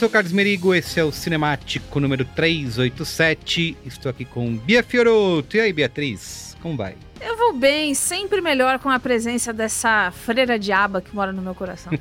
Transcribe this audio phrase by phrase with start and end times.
[0.00, 3.76] sou o Carlos Merigo, esse é o Cinemático número 387.
[3.84, 5.58] Estou aqui com Bia Fioroto.
[5.58, 6.96] E aí, Beatriz, como vai?
[7.20, 11.54] Eu vou bem, sempre melhor com a presença dessa freira diaba que mora no meu
[11.54, 11.92] coração.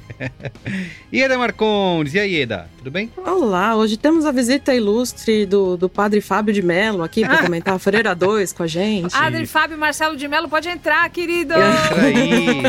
[1.11, 3.11] Ieda Marcondes, e aí, Eda, tudo bem?
[3.17, 7.75] Olá, hoje temos a visita ilustre do, do padre Fábio de Mello aqui para comentar
[7.75, 9.13] a Freira 2 com a gente.
[9.13, 11.53] Adri, Fábio Marcelo de Mello, pode entrar, querido!
[11.53, 12.63] Entra aí.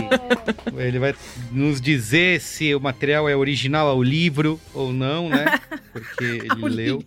[0.76, 1.14] Ele vai
[1.52, 5.60] nos dizer se o material é original ao livro ou não, né?
[5.92, 7.04] Porque ele leu.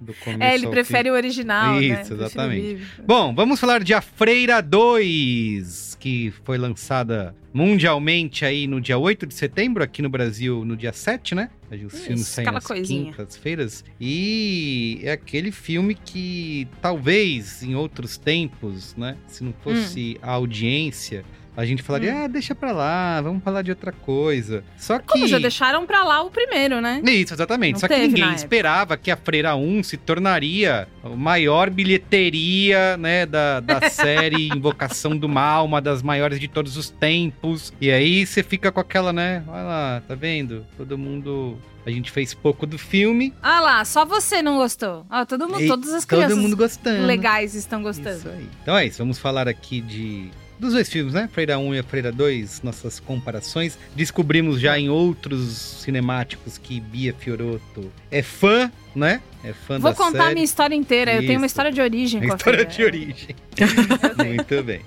[0.00, 1.10] Do começo É, ele prefere fim.
[1.10, 2.02] o original, né?
[2.02, 2.82] Isso, o exatamente.
[3.06, 9.26] Bom, vamos falar de A Freira 2, que foi lançada mundialmente aí no dia 8
[9.26, 11.48] de setembro, aqui no Brasil no dia 7, né?
[11.70, 13.82] Os Isso, filmes saem nas quintas-feiras.
[13.98, 19.16] E é aquele filme que talvez em outros tempos, né?
[19.26, 21.24] Se não fosse a audiência,
[21.56, 22.24] a gente falaria, Hum.
[22.24, 24.62] ah, deixa pra lá, vamos falar de outra coisa.
[24.76, 25.06] Só que...
[25.06, 27.00] Como já deixaram pra lá o primeiro, né?
[27.04, 27.72] Isso, exatamente.
[27.74, 28.36] Não Só que ninguém na época.
[28.36, 35.16] esperava que a Freira 1 se tornaria a maior bilheteria, né, da, da série Invocação
[35.16, 37.72] do Mal, uma das maiores de todos os tempos.
[37.80, 40.66] E aí você fica com aquela, né, olha lá, tá vendo?
[40.76, 41.58] Todo mundo...
[41.86, 43.32] A gente fez pouco do filme.
[43.40, 45.06] Ah lá, só você não gostou.
[45.08, 47.06] Ah, todo mundo, todas as crianças Todo mundo gostando.
[47.06, 48.16] legais estão gostando.
[48.18, 48.44] Isso aí.
[48.60, 50.28] Então é isso, vamos falar aqui de
[50.58, 51.28] dos dois filmes, né?
[51.32, 53.78] Freira 1 e Freira 2, nossas comparações.
[53.94, 59.20] Descobrimos já em outros cinemáticos que Bia Fioroto é fã, né?
[59.44, 60.34] É fã Vou da contar a série.
[60.34, 61.12] minha história inteira.
[61.12, 61.38] Eu tenho Isso.
[61.40, 63.36] uma história de origem A com a história de origem.
[64.24, 64.80] Muito bem.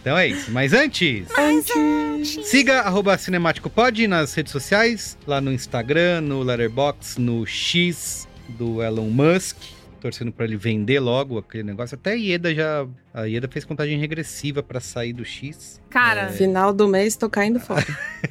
[0.00, 0.50] Então é isso.
[0.50, 1.26] Mas antes,
[2.44, 9.10] siga arroba cinemáticopod nas redes sociais, lá no Instagram, no Letterboxd, no X do Elon
[9.10, 9.56] Musk.
[10.00, 11.94] Torcendo pra ele vender logo aquele negócio.
[11.94, 12.86] Até a Ieda já.
[13.12, 15.80] A Ieda fez contagem regressiva pra sair do X.
[15.90, 17.84] Cara, Final do mês tô caindo fora.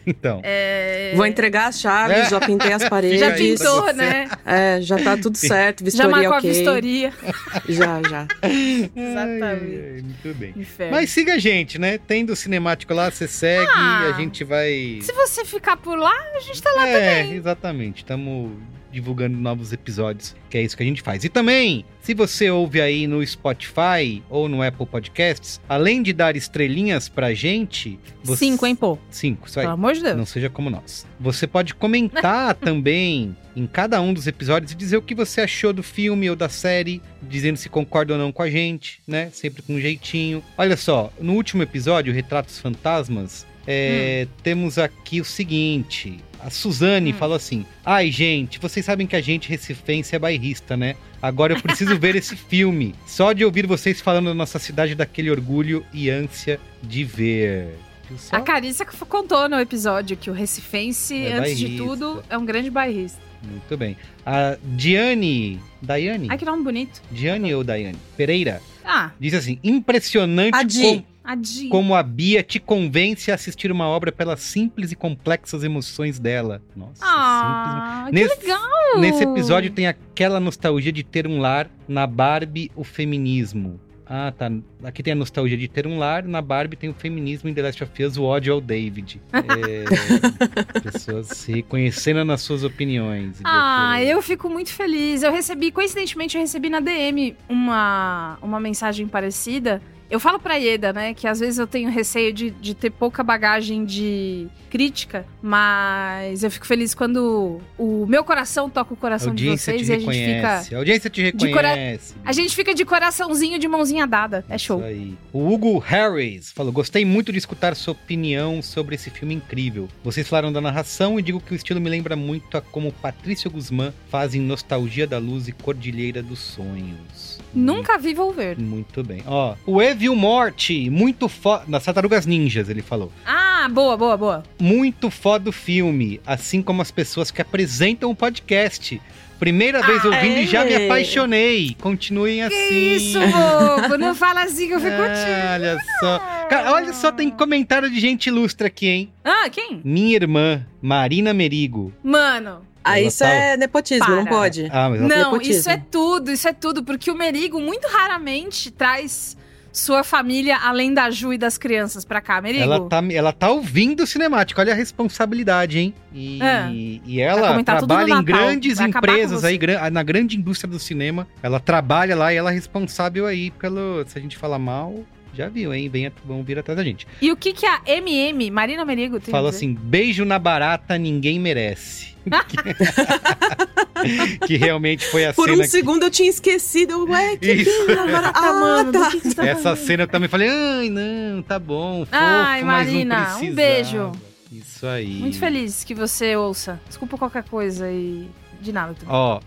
[0.07, 0.41] Então.
[0.43, 1.13] é...
[1.15, 2.29] Vou entregar as chaves, É.
[2.29, 3.19] já pintei as paredes.
[3.19, 4.29] já pintou, né?
[4.45, 6.49] É, já tá tudo certo, Já vistoria marcou ok.
[6.49, 7.13] a vistoria.
[7.69, 8.27] Já, já.
[8.41, 9.43] Exatamente.
[9.43, 10.53] Ai, ai, muito bem.
[10.55, 10.93] Inferno.
[10.93, 11.97] Mas siga a gente, né?
[11.99, 14.11] Tendo o cinemático lá, você segue, Ah.
[14.15, 14.99] a gente vai.
[15.01, 17.35] Se você ficar por lá, a gente tá lá é, também.
[17.37, 17.97] exatamente.
[18.03, 18.51] Estamos
[18.91, 21.23] divulgando novos episódios, que é isso que a gente faz.
[21.23, 26.35] E também, se você ouve aí no Spotify ou no Apple Podcasts, além de dar
[26.35, 28.45] estrelinhas pra gente, você...
[28.45, 28.97] Cinco, hein, pô?
[29.09, 29.65] Cinco, isso aí.
[29.65, 30.17] Pelo amor de Deus.
[30.17, 31.05] Não seja como nós.
[31.19, 35.73] Você pode comentar também em cada um dos episódios e dizer o que você achou
[35.73, 39.29] do filme ou da série, dizendo se concorda ou não com a gente, né?
[39.33, 40.43] Sempre com um jeitinho.
[40.57, 46.19] Olha só, no último episódio, Retratos Fantasmas, É, Temos aqui o seguinte.
[46.41, 50.95] A Suzane falou assim: Ai, gente, vocês sabem que a gente recifense é bairrista, né?
[51.21, 52.95] Agora eu preciso ver esse filme.
[53.05, 57.75] Só de ouvir vocês falando da nossa cidade, daquele orgulho e ânsia de ver.
[58.17, 58.37] Só?
[58.37, 58.41] A
[58.85, 61.85] que contou no episódio que o Recifense, É antes de bairrista.
[61.85, 63.19] tudo, é um grande bairrista.
[63.43, 63.95] Muito bem.
[64.25, 65.59] A Diane.
[65.81, 66.27] Daiane?
[66.29, 67.01] Ai, que nome bonito.
[67.11, 67.97] Diane ou Daiane?
[68.17, 68.61] Pereira.
[68.83, 70.81] Ah, Diz assim: impressionante A Di.
[70.81, 71.67] com- a Di.
[71.69, 76.61] como a Bia te convence a assistir uma obra pelas simples e complexas emoções dela.
[76.75, 78.59] Nossa, Ah, que Nesse- legal!
[78.93, 79.01] simples.
[79.01, 83.79] Nesse episódio tem aquela nostalgia de ter um lar, na Barbie o feminismo.
[84.11, 84.51] Ah, tá.
[84.83, 87.61] Aqui tem a nostalgia de ter um lar, na Barbie tem o feminismo, em The
[87.61, 89.21] Last of Us o ódio ao David.
[89.31, 93.39] É, pessoas se reconhecendo nas suas opiniões.
[93.43, 95.21] Ah, eu fico muito feliz.
[95.21, 99.79] Eu recebi, coincidentemente, eu recebi na DM uma, uma mensagem parecida.
[100.09, 103.23] Eu falo pra Ieda, né, que às vezes eu tenho receio de, de ter pouca
[103.23, 109.49] bagagem de crítica, mas eu fico feliz quando o meu coração toca o coração de
[109.49, 110.25] vocês e a gente fica.
[110.31, 110.75] reconhece.
[110.75, 112.13] A audiência te de cora- reconhece.
[112.25, 114.45] A gente fica de coraçãozinho de mãozinha dada.
[114.49, 114.79] É show.
[114.79, 115.17] Isso aí.
[115.33, 119.87] O Hugo Harris falou: Gostei muito de escutar sua opinião sobre esse filme incrível.
[120.03, 123.49] Vocês falaram da narração e digo que o estilo me lembra muito a como Patrício
[123.49, 127.39] Guzmán faz em Nostalgia da Luz e Cordilheira dos Sonhos.
[127.53, 128.57] Nunca vi Volver.
[128.59, 129.23] Muito bem.
[129.25, 131.63] Ó, o Evil Morte, muito foda.
[131.67, 133.11] Das Tartarugas Ninjas, ele falou.
[133.25, 134.43] Ah, boa, boa, boa.
[134.59, 139.01] Muito foda o filme, assim como as pessoas que apresentam o podcast.
[139.39, 140.85] Primeira vez ouvindo e já me Aê!
[140.85, 141.75] apaixonei.
[141.79, 142.55] Continuem assim.
[142.67, 143.97] Que isso, bobo?
[143.97, 146.19] Não fala assim que eu fico Ah, olha só.
[146.49, 149.09] Cara, olha só, tem comentário de gente ilustre aqui, hein?
[149.23, 149.79] Ah, quem?
[149.83, 151.93] Minha irmã, Marina Merigo.
[152.03, 152.67] Mano.
[152.91, 154.33] Ah, isso é nepotismo, não Para.
[154.35, 154.67] pode.
[154.71, 155.53] Ah, mas ela Não, nepotismo.
[155.59, 159.37] isso é tudo, isso é tudo, porque o Merigo muito raramente traz
[159.71, 162.63] sua família além da Ju e das crianças pra cá, Merigo.
[162.63, 165.93] Ela tá, ela tá ouvindo o cinemático, olha a responsabilidade, hein?
[166.13, 166.67] E, É.
[166.71, 169.59] e Vai ela trabalha em grandes empresas aí,
[169.91, 171.27] na grande indústria do cinema.
[171.43, 174.03] Ela trabalha lá e ela é responsável aí pelo.
[174.07, 175.05] Se a gente falar mal,
[175.39, 175.89] já viu, hein?
[175.89, 177.07] Vem, vão vir atrás da gente.
[177.21, 181.39] E o que que a MM, Marina Merigo, tem Fala assim: beijo na barata, ninguém
[181.39, 182.09] merece.
[184.45, 187.05] que realmente foi a Por cena um que- segundo eu tinha esquecido.
[187.09, 187.71] Ué, que Isso.
[187.85, 188.31] filho, agora...
[188.33, 189.09] Tá, mano, tá.
[189.11, 189.77] que tá Essa falando?
[189.77, 193.55] cena eu também falei, ai, não, tá bom, fofo, Ai, mas não Marina, um precisava."
[193.55, 194.11] beijo.
[194.51, 195.13] Isso aí.
[195.19, 196.79] Muito feliz que você ouça.
[196.87, 198.27] Desculpa qualquer coisa e
[198.61, 198.95] de nada.
[199.07, 199.39] Ó,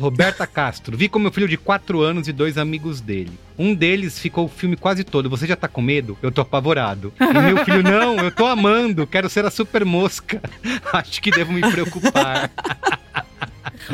[0.00, 3.32] Roberta Castro, vi com meu filho de 4 anos e dois amigos dele.
[3.58, 5.28] Um deles ficou o filme quase todo.
[5.28, 6.18] Você já tá com medo?
[6.22, 7.12] Eu tô apavorado.
[7.20, 10.40] E meu filho, não, eu tô amando, quero ser a super mosca.
[10.92, 12.50] Acho que devo me preocupar.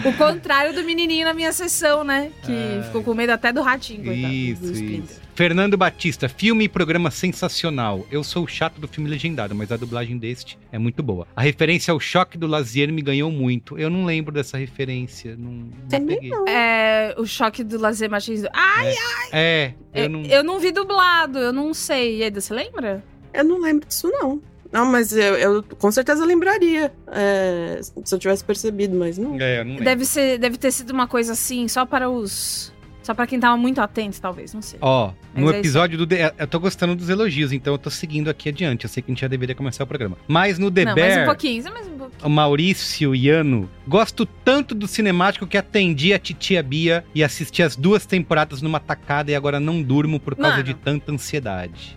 [0.05, 2.31] O contrário do menininho na minha sessão, né?
[2.45, 2.83] Que Ai.
[2.85, 4.33] ficou com medo até do ratinho, coitado.
[4.33, 5.26] Isso, isso.
[5.37, 8.07] Fernando Batista, filme e programa sensacional.
[8.11, 11.27] Eu sou o chato do filme legendado, mas a dublagem deste é muito boa.
[11.37, 13.79] A referência ao choque do Lazier me ganhou muito.
[13.79, 16.31] Eu não lembro dessa referência, não, não peguei.
[16.49, 18.41] É, o choque do Lazer Martins.
[18.43, 18.95] do- Ai,
[19.31, 20.23] É, eu eu não...
[20.23, 22.23] eu não vi dublado, eu não sei.
[22.23, 23.05] Eda, você lembra?
[23.35, 24.41] Eu não lembro disso, não.
[24.73, 29.39] Não, mas eu, eu com certeza lembraria é, se eu tivesse percebido, mas não.
[29.41, 29.85] É, eu não lembro.
[29.85, 32.73] Deve, ser, deve ter sido uma coisa assim, só para os.
[33.07, 34.81] Só para quem tava muito atento, talvez, não sei.
[34.83, 36.05] Ó, Mas no é isso episódio do...
[36.09, 38.83] The- Eu tô gostando dos elogios, então eu tô seguindo aqui adiante.
[38.85, 40.17] Eu sei que a gente já deveria começar o programa.
[40.27, 42.27] Mas no The não, mais um Bear, pouquinho, só mais um pouquinho.
[42.27, 47.77] o Maurício Iano, gosto tanto do cinemático que atendi a titia Bia e assisti as
[47.77, 50.65] duas temporadas numa tacada e agora não durmo por causa Mano.
[50.65, 51.97] de tanta ansiedade.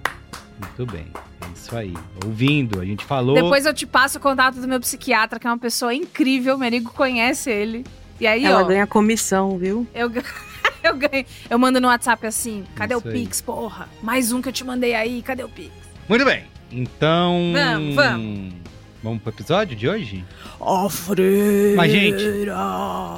[0.60, 1.08] Muito bem,
[1.42, 1.94] é isso aí.
[2.24, 3.34] Ouvindo, a gente falou...
[3.34, 6.60] Depois eu te passo o contato do meu psiquiatra, que é uma pessoa incrível, o
[6.60, 7.84] Merigo conhece ele.
[8.20, 9.88] E aí, Ela ó, ganha comissão, viu?
[9.96, 10.22] eu, ga-
[10.84, 11.26] eu ganho.
[11.50, 13.14] Eu mando no WhatsApp assim: cadê Isso o aí.
[13.20, 13.90] Pix, porra?
[14.02, 15.72] Mais um que eu te mandei aí, cadê o Pix?
[16.08, 17.52] Muito bem, então...
[17.54, 18.54] Vamos, vamos.
[19.02, 20.26] Vamos pro episódio de hoje?
[20.60, 21.78] Ó, freira.
[21.78, 22.22] Mas, gente,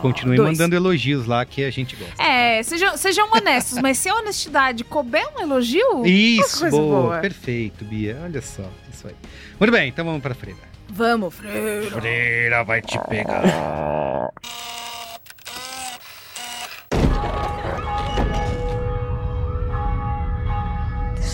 [0.03, 0.51] Continue Dois.
[0.51, 2.21] mandando elogios lá que a gente gosta.
[2.21, 7.17] É, sejam, sejam honestos, mas se a honestidade couber um elogio, Isso, coisa boa, boa.
[7.19, 8.19] perfeito, Bia.
[8.23, 9.15] Olha só, isso aí.
[9.59, 10.59] Muito bem, então vamos pra Freira.
[10.87, 11.89] vamos, Freira.
[11.89, 14.29] Freira vai te pegar.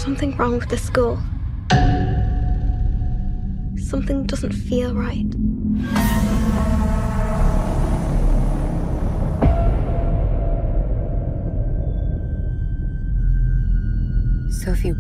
[0.08, 1.20] something wrong with the school.
[3.90, 5.30] Something doesn't feel right.
[14.50, 14.92] Sophie,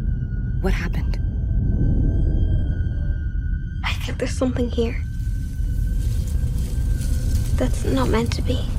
[0.59, 1.17] what happened?
[3.85, 5.01] I think there's something here.
[7.55, 8.76] That's not meant to be.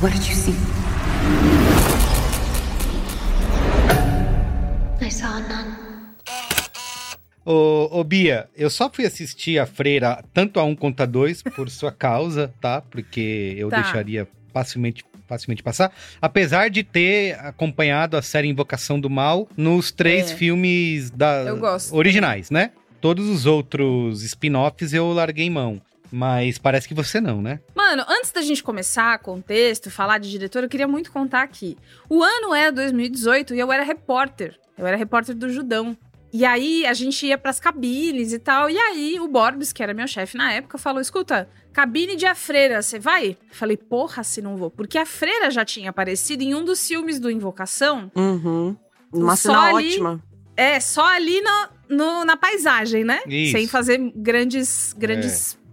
[0.00, 0.54] What did you see?
[5.00, 5.74] I saw none.
[7.46, 11.42] Ô, ô, Bia, eu só fui assistir a Freira tanto a um quanto a dois
[11.42, 12.80] por sua causa, tá?
[12.80, 13.82] Porque eu Tá.
[13.82, 15.92] deixaria facilmente, facilmente passar.
[16.22, 20.36] Apesar de ter acompanhado a série Invocação do Mal nos três É.
[20.36, 21.94] filmes da, Eu gosto.
[21.94, 22.70] originais, né?
[23.00, 25.80] Todos os outros spin-offs eu larguei mão.
[26.16, 27.58] Mas parece que você não, né?
[27.74, 31.76] Mano, antes da gente começar contexto, falar de diretor, eu queria muito contar aqui.
[32.08, 34.56] O ano é 2018 e eu era repórter.
[34.78, 35.96] Eu era repórter do Judão.
[36.32, 38.70] E aí a gente ia pras cabines e tal.
[38.70, 42.34] E aí o Borbs, que era meu chefe na época, falou: escuta, cabine de A
[42.34, 43.30] Freira, você vai?
[43.30, 44.70] Eu falei, porra, se não vou.
[44.70, 48.10] Porque a Freira já tinha aparecido em um dos filmes do Invocação.
[48.14, 48.76] Uhum.
[49.12, 50.22] Uma Só cena ali- ótima.
[50.56, 53.20] É, só ali no, no- na paisagem, né?
[53.26, 53.52] Isso.
[53.52, 55.63] Sem fazer grandes, grandes é,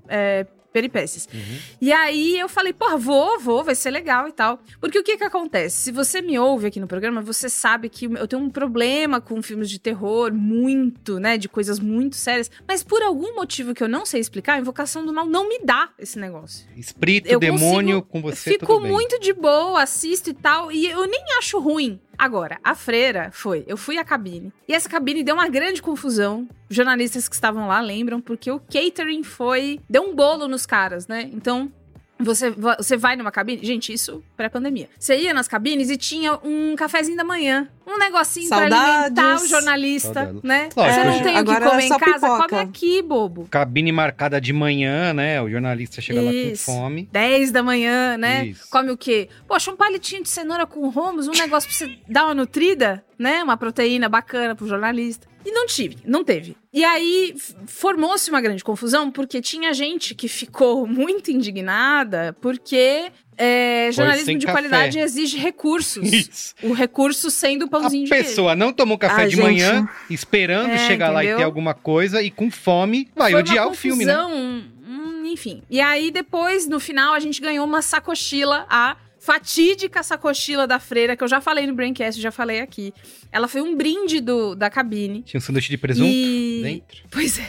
[0.73, 1.27] peripécias.
[1.81, 4.57] E aí eu falei, porra, vou, vou, vai ser legal e tal.
[4.79, 5.75] Porque o que que acontece?
[5.75, 9.41] Se você me ouve aqui no programa, você sabe que eu tenho um problema com
[9.41, 11.37] filmes de terror, muito, né?
[11.37, 12.49] De coisas muito sérias.
[12.65, 15.59] Mas por algum motivo que eu não sei explicar, a Invocação do Mal não me
[15.59, 16.65] dá esse negócio.
[16.77, 21.05] Espírito, Eu demônio consigo- com você, Fico muito de boa, assisto e tal, e eu
[21.05, 21.99] nem acho ruim.
[22.17, 26.47] Agora, a freira foi, eu fui à cabine, e essa cabine deu uma grande confusão.
[26.69, 29.79] Os jornalistas que estavam lá lembram, porque o catering foi.
[29.89, 31.29] deu um bolo nos caras, né?
[31.33, 31.71] Então.
[32.23, 33.63] Você, você vai numa cabine.
[33.65, 34.89] Gente, isso pré-pandemia.
[34.99, 37.67] Você ia nas cabines e tinha um cafezinho da manhã.
[37.85, 38.89] Um negocinho pra Saudades.
[39.17, 40.41] alimentar o jornalista, Saudades.
[40.43, 40.69] né?
[40.75, 42.47] Lógico, você não tem o que é comer em só casa, pipoca.
[42.49, 43.47] come aqui, bobo.
[43.51, 45.41] Cabine marcada de manhã, né?
[45.41, 46.65] O jornalista chega lá com Isso.
[46.65, 47.09] fome.
[47.11, 48.45] 10 da manhã, né?
[48.47, 48.67] Isso.
[48.69, 49.27] Come o quê?
[49.47, 53.43] Poxa, um palitinho de cenoura com romos, um negócio pra você dar uma nutrida, né?
[53.43, 55.27] Uma proteína bacana pro jornalista.
[55.45, 56.55] E não tive, não teve.
[56.73, 57.35] E aí
[57.67, 64.45] formou-se uma grande confusão, porque tinha gente que ficou muito indignada, porque é, jornalismo de
[64.45, 64.57] café.
[64.59, 66.11] qualidade exige recursos.
[66.11, 66.53] Isso.
[66.63, 68.27] O recurso sendo o pãozinho A de queijo.
[68.29, 69.43] pessoa não tomou café Ah, de gente.
[69.43, 71.37] manhã, esperando É, chegar lá e entendeu?
[71.39, 74.17] ter alguma coisa, e com fome, vai Foi odiar o filme, né?
[74.25, 75.63] hum, enfim.
[75.69, 81.15] E aí, depois, no final, a gente ganhou uma sacochila, a fatídica sacochila da freira,
[81.15, 82.91] que eu já falei no Braincast, já falei aqui.
[83.31, 85.21] Ela foi um brinde do, da cabine.
[85.21, 86.97] Tinha um sanduíche de presunto E- dentro.
[87.11, 87.47] Pois é.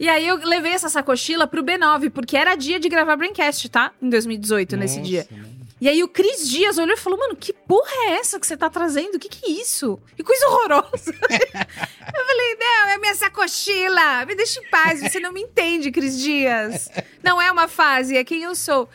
[0.00, 3.92] e aí eu levei essa sacochila pro B9, porque era dia de gravar Braincast, tá?
[4.02, 5.26] Em 2018, nesse Nossa, dia.
[5.30, 5.51] mano.
[5.82, 8.56] E aí o Cris Dias olhou e falou: Mano, que porra é essa que você
[8.56, 9.16] tá trazendo?
[9.16, 9.98] O que que é isso?
[10.16, 11.10] Que coisa horrorosa.
[11.12, 14.24] eu falei: Não, é minha sacochila.
[14.24, 15.00] Me deixa em paz.
[15.00, 16.88] Você não me entende, Cris Dias.
[17.20, 18.88] Não é uma fase, é quem eu sou.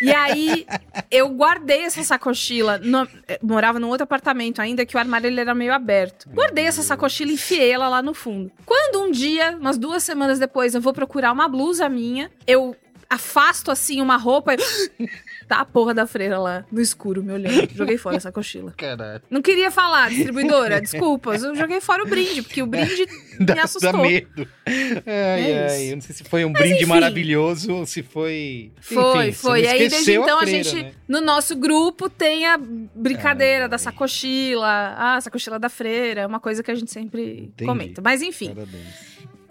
[0.00, 0.66] E aí
[1.10, 2.78] eu guardei essa sacochila.
[2.78, 6.28] no- eh, morava num outro apartamento ainda, que o armário ele era meio aberto.
[6.30, 8.52] Guardei essa sacochila e enfiei ela lá no fundo.
[8.64, 12.76] Quando um dia, umas duas semanas depois, eu vou procurar uma blusa minha, eu
[13.10, 14.58] afasto assim uma roupa e.
[15.50, 17.68] Tá a porra da freira lá, no escuro, me olhando.
[17.74, 18.72] Joguei fora essa cochila.
[18.76, 19.20] Caralho.
[19.28, 21.42] Não queria falar, distribuidora, desculpas.
[21.42, 23.04] Eu joguei fora o brinde, porque o brinde
[23.40, 24.00] Dá, me dá assustou.
[24.00, 24.46] medo.
[24.64, 26.86] Ai, É ai, eu não sei se foi um brinde enfim.
[26.86, 28.70] maravilhoso ou se foi.
[28.80, 29.62] Foi, Enfim, foi.
[29.62, 30.92] E aí, desde então, a, freira, gente, né?
[31.08, 34.94] no nosso grupo, tem a brincadeira da sacochila.
[34.96, 36.20] Ah, sacochila da freira.
[36.20, 37.66] É uma coisa que a gente sempre Entendi.
[37.66, 38.00] comenta.
[38.00, 38.54] Mas, enfim.
[38.54, 39.10] Parabéns.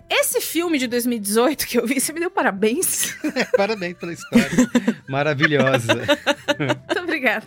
[0.09, 3.15] Esse filme de 2018 que eu vi, você me deu parabéns.
[3.55, 4.49] Parabéns pela história.
[5.07, 5.93] Maravilhosa.
[6.57, 7.45] Muito obrigada.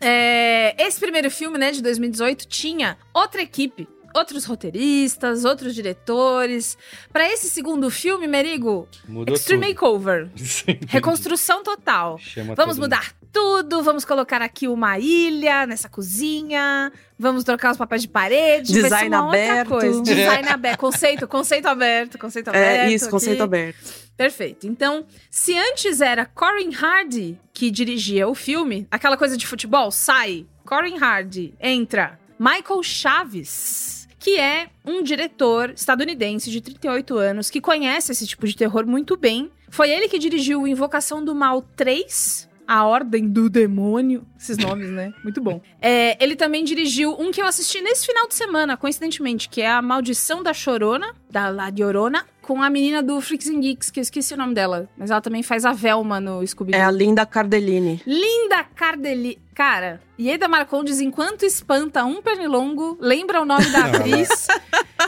[0.00, 3.88] É, esse primeiro filme, né, de 2018, tinha outra equipe.
[4.14, 6.76] Outros roteiristas, outros diretores.
[7.12, 9.74] Pra esse segundo filme, Merigo, Mudou Extreme tudo.
[9.74, 10.28] Makeover.
[10.36, 10.78] Sim.
[10.88, 12.18] Reconstrução total.
[12.18, 18.02] Chama Vamos mudar tudo, vamos colocar aqui uma ilha nessa cozinha, vamos trocar os papéis
[18.02, 19.68] de parede, vai ser Design uma outra aberto.
[19.68, 20.02] coisa.
[20.04, 22.80] Design aberto, conceito, conceito aberto, conceito aberto.
[22.80, 23.42] É isso, conceito aqui.
[23.42, 24.02] aberto.
[24.16, 24.66] Perfeito.
[24.66, 30.46] Então, se antes era Corin Hardy que dirigia o filme, aquela coisa de futebol, sai,
[30.66, 38.12] Corin Hardy, entra Michael Chaves, que é um diretor estadunidense de 38 anos que conhece
[38.12, 39.50] esse tipo de terror muito bem.
[39.68, 44.24] Foi ele que dirigiu Invocação do Mal 3, A Ordem do Demônio.
[44.38, 45.12] Esses nomes, né?
[45.24, 45.60] Muito bom.
[45.80, 49.68] É, ele também dirigiu um que eu assisti nesse final de semana, coincidentemente, que é
[49.68, 54.00] A Maldição da Chorona, da La Llorona, com a menina do Freaks and Geeks, que
[54.00, 54.88] eu esqueci o nome dela.
[54.98, 56.78] Mas ela também faz a Velma no Scooby-Doo.
[56.80, 58.02] É a Linda Cardellini.
[58.06, 59.38] Linda Cardeli...
[59.54, 64.48] Cara, Ieda Marcondes, enquanto espanta um pernilongo, lembra o nome da Não, atriz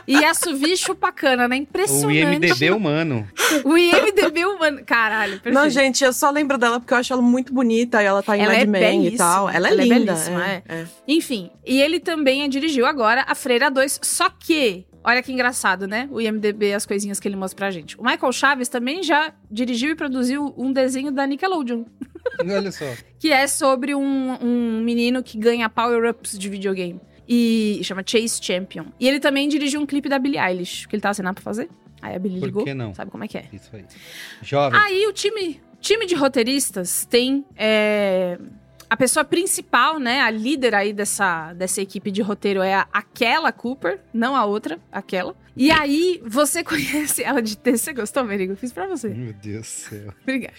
[0.06, 1.56] e assovia chupacana, né?
[1.56, 2.18] O Impressionante.
[2.18, 3.26] IMDB humano.
[3.64, 4.82] O IMDB humano.
[4.84, 5.54] Caralho, perfeito.
[5.54, 8.36] Não, gente, eu só lembro dela porque eu acho ela muito bonita e ela tá
[8.36, 9.48] em Ela é Mad Men e tal.
[9.48, 10.12] Ela é Ela é linda.
[10.12, 10.86] belíssima, é, é.
[11.08, 14.84] Enfim, e ele também dirigiu agora a Freira 2, só que.
[15.04, 16.08] Olha que engraçado, né?
[16.10, 17.98] O IMDB, as coisinhas que ele mostra pra gente.
[18.00, 21.84] O Michael Chaves também já dirigiu e produziu um desenho da Nickelodeon.
[22.40, 22.86] Olha só.
[23.18, 27.00] que é sobre um, um menino que ganha power-ups de videogame.
[27.28, 28.86] E chama Chase Champion.
[28.98, 31.42] E ele também dirigiu um clipe da Billie Eilish, que ele tava sem nada pra
[31.42, 31.68] fazer.
[32.00, 32.64] Aí a Billie Por ligou.
[32.64, 32.94] que não?
[32.94, 33.44] Sabe como é que é?
[33.52, 33.84] Isso aí.
[34.42, 34.78] Jovem.
[34.78, 38.38] Aí o time, time de roteiristas tem é,
[38.88, 40.20] a pessoa principal, né?
[40.20, 44.78] A líder aí dessa, dessa equipe de roteiro é a, aquela Cooper, não a outra,
[44.92, 45.34] aquela.
[45.56, 47.76] E aí você conhece ela de ter.
[47.76, 48.56] Você gostou, Merigo?
[48.56, 49.08] Fiz pra você.
[49.08, 50.14] Meu Deus do céu.
[50.22, 50.54] Obrigada.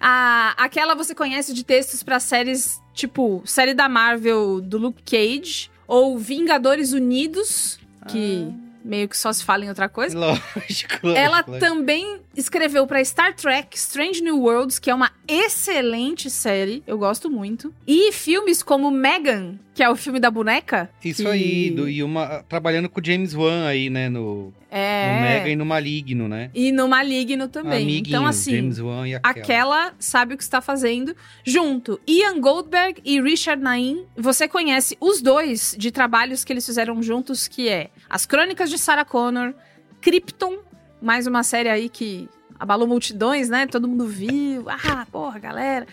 [0.00, 5.70] A, aquela você conhece de textos pra séries tipo série da Marvel do Luke Cage
[5.86, 8.52] ou Vingadores Unidos, que
[8.84, 10.18] meio que só se fala em outra coisa.
[10.18, 16.28] Lógico, Ela lógico, também escreveu pra Star Trek Strange New Worlds, que é uma excelente
[16.30, 17.72] série, eu gosto muito.
[17.86, 20.90] E filmes como Megan, que é o filme da boneca.
[21.04, 22.44] Isso que- aí, do, e uma.
[22.48, 24.08] Trabalhando com o James Wan aí, né?
[24.08, 25.14] No, É.
[25.16, 26.50] no Mega e no Maligno, né?
[26.54, 27.82] E no Maligno também.
[27.82, 28.50] Amiguinhos, então, assim.
[28.56, 29.30] James Wan e aquela.
[29.44, 31.14] Aquela sabe o que está fazendo.
[31.44, 34.04] Junto, Ian Goldberg e Richard Naim.
[34.16, 38.78] Você conhece os dois de trabalhos que eles fizeram juntos, que é As Crônicas de
[38.78, 39.52] Sarah Connor,
[40.00, 40.58] Krypton,
[41.02, 43.66] mais uma série aí que abalou multidões, né?
[43.66, 44.66] Todo mundo viu.
[44.68, 45.84] Ah, porra, galera.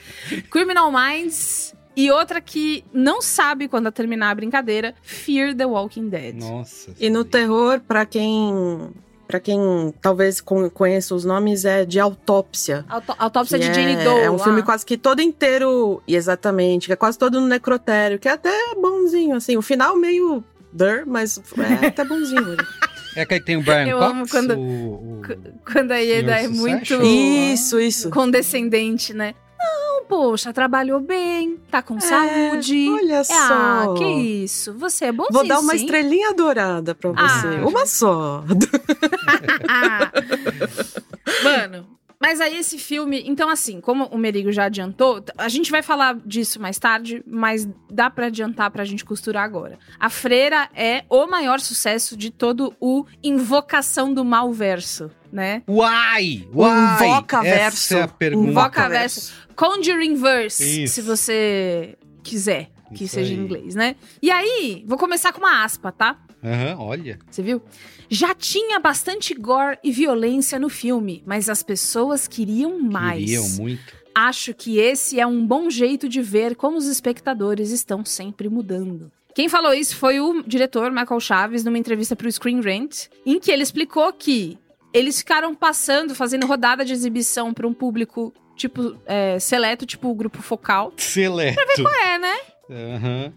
[0.51, 1.73] Criminal Minds.
[1.95, 6.35] E outra que não sabe quando terminar a brincadeira, Fear the Walking Dead.
[6.35, 6.93] Nossa.
[6.99, 8.91] E no terror, pra quem.
[9.27, 9.59] Pra quem
[9.99, 12.85] talvez con- conheça os nomes, é de autópsia.
[12.87, 14.19] Auto- Autópsia de Jane é, Doe.
[14.19, 16.03] É um filme quase que todo inteiro.
[16.07, 19.57] e Exatamente, que é quase todo no necrotério, que é até bonzinho, assim.
[19.57, 20.43] O final meio.
[20.73, 21.41] Der, mas
[21.81, 22.53] é até bonzinho.
[22.53, 22.63] ele.
[23.13, 25.21] É que aí tem o Brian Eu Cox, amo quando- o, o-
[25.69, 26.93] Quando a Ieda é muito.
[27.03, 28.09] Isso, isso.
[28.09, 29.35] condescendente, né?
[29.59, 32.87] Não, poxa, trabalhou bem, tá com saúde.
[32.89, 33.23] Olha Ah,
[33.85, 33.93] só.
[33.95, 34.73] que isso.
[34.75, 35.79] Você é bonzinho, Vou dar uma sim.
[35.83, 37.47] estrelinha dourada pra você.
[37.61, 37.67] Ah.
[37.67, 38.45] Uma só.
[39.67, 40.09] Ah.
[41.43, 41.87] Mano,
[42.21, 43.23] mas aí esse filme...
[43.25, 47.67] Então, assim, como o Merigo já adiantou, a gente vai falar disso mais tarde, mas
[47.89, 49.79] dá pra adiantar pra gente costurar agora.
[49.99, 55.63] A Freira é o maior sucesso de todo o Invocação do Mal verso, né?
[55.67, 56.47] Uai!
[56.53, 57.07] O Uai!
[57.07, 57.93] Invocaverso.
[57.93, 58.51] Essa é a pergunta.
[58.51, 59.33] Invocaverso.
[59.55, 60.95] Conjuring Verse, Isso.
[60.95, 63.39] se você quiser que Isso seja aí.
[63.39, 63.95] em inglês, né?
[64.21, 66.17] E aí, vou começar com uma aspa, tá?
[66.43, 67.19] Aham, olha.
[67.29, 67.61] Você viu?
[68.09, 73.19] Já tinha bastante gore e violência no filme, mas as pessoas queriam mais.
[73.25, 74.01] Queriam muito.
[74.13, 79.11] Acho que esse é um bom jeito de ver como os espectadores estão sempre mudando.
[79.33, 83.39] Quem falou isso foi o diretor Michael Chaves numa entrevista para o Screen Rant, em
[83.39, 84.57] que ele explicou que
[84.93, 90.13] eles ficaram passando, fazendo rodada de exibição para um público tipo é, seleto, tipo o
[90.15, 90.93] grupo focal.
[90.97, 91.57] Seleto.
[92.03, 92.37] É, né?
[92.69, 93.33] Aham.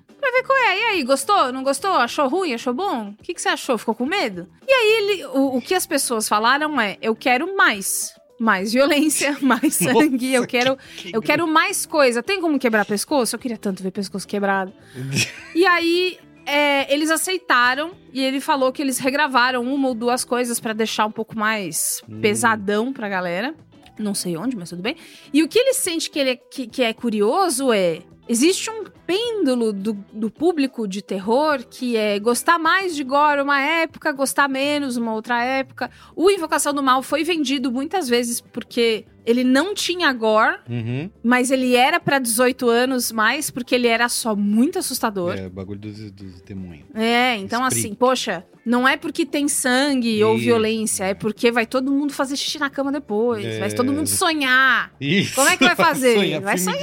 [0.76, 1.52] E aí, gostou?
[1.52, 1.92] Não gostou?
[1.92, 2.54] Achou ruim?
[2.54, 3.14] Achou bom?
[3.18, 3.76] O que, que você achou?
[3.78, 4.48] Ficou com medo?
[4.66, 8.12] E aí, ele, o, o que as pessoas falaram é: eu quero mais.
[8.38, 12.20] Mais violência, mais sangue, eu Nossa, quero, que- que eu quero mais coisa.
[12.22, 13.37] Tem como quebrar pescoço?
[13.37, 14.72] Eu queria tanto ver pescoço quebrado.
[15.54, 20.58] E aí, é, eles aceitaram e ele falou que eles regravaram uma ou duas coisas
[20.58, 22.20] pra deixar um pouco mais Hum.
[22.20, 23.54] pesadão pra galera.
[23.96, 24.96] Não sei onde, mas tudo bem.
[25.32, 28.00] E o que ele sente que, ele é, que, que é curioso é.
[28.28, 33.61] Existe um pêndulo do, do público de terror que é gostar mais de gore uma
[33.61, 35.90] época, gostar menos uma outra época.
[36.17, 41.11] O Invocação do Mal foi vendido muitas vezes porque ele não tinha gore, Uhum.
[41.23, 45.35] mas ele era pra 18 anos mais porque ele era só muito assustador.
[45.38, 46.85] É, o bagulho dos, dos demônios.
[46.95, 47.87] É, então Espírito.
[47.87, 50.45] assim, poxa, não é porque tem sangue ou Isso.
[50.45, 53.61] violência, é porque vai todo mundo fazer xixi na cama depois, É.
[53.61, 54.93] vai todo mundo sonhar.
[55.01, 55.35] Isso.
[55.35, 56.14] Como é que vai fazer?
[56.17, 56.77] Sonha, Vai sonho.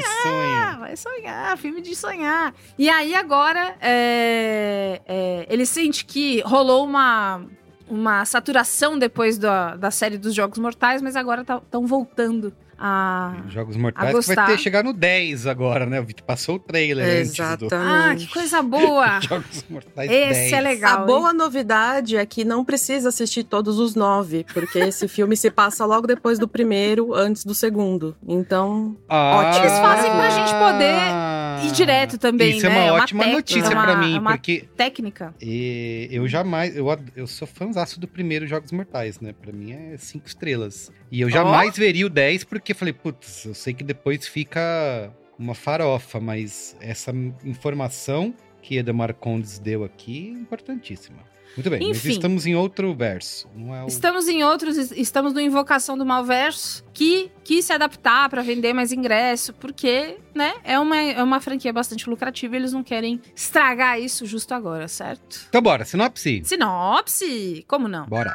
[0.80, 2.11] vai sonhar, filme de sonhar.
[2.78, 7.42] E aí agora, é, é, ele sente que rolou uma,
[7.88, 13.36] uma saturação depois da, da série dos Jogos Mortais, mas agora estão voltando a...
[13.50, 16.00] Jogos Mortais que vai ter chegar no 10 agora, né?
[16.00, 18.26] O Vitor passou o trailer antes do Ah, Exatamente.
[18.26, 19.20] que coisa boa!
[19.22, 20.54] Jogos Mortais Esse 10.
[20.54, 20.98] é legal.
[20.98, 21.06] A hein?
[21.06, 25.86] boa novidade é que não precisa assistir todos os nove, porque esse filme se passa
[25.86, 28.16] logo depois do primeiro, antes do segundo.
[28.28, 31.02] Então, Ah, Eles fazem pra gente poder
[31.68, 32.74] ir direto também, Isso né?
[32.76, 35.34] é É uma uma ótima tec- notícia é uma- pra mim, é uma- porque Técnica.
[35.42, 36.76] e, eu jamais.
[36.76, 39.34] Eu, eu sou fãzaço do primeiro Jogos Mortais, né?
[39.42, 40.92] Pra mim é cinco estrelas.
[41.12, 45.56] E eu jamais veria o 10 porque falei, putz, eu sei que depois fica uma
[45.56, 47.12] farofa, mas essa
[47.44, 51.18] informação que Eda Marcondes deu aqui é importantíssima.
[51.56, 52.12] Muito bem, mas Enfim.
[52.12, 53.48] estamos em outro verso.
[53.56, 53.88] Não é o...
[53.88, 58.92] Estamos em outros, estamos no Invocação do Malverso, que quis se adaptar pra vender mais
[58.92, 64.00] ingresso, porque, né, é uma, é uma franquia bastante lucrativa e eles não querem estragar
[64.00, 65.46] isso justo agora, certo?
[65.50, 66.42] Então bora, sinopse?
[66.46, 67.66] Sinopse!
[67.68, 68.06] Como não?
[68.06, 68.32] Bora.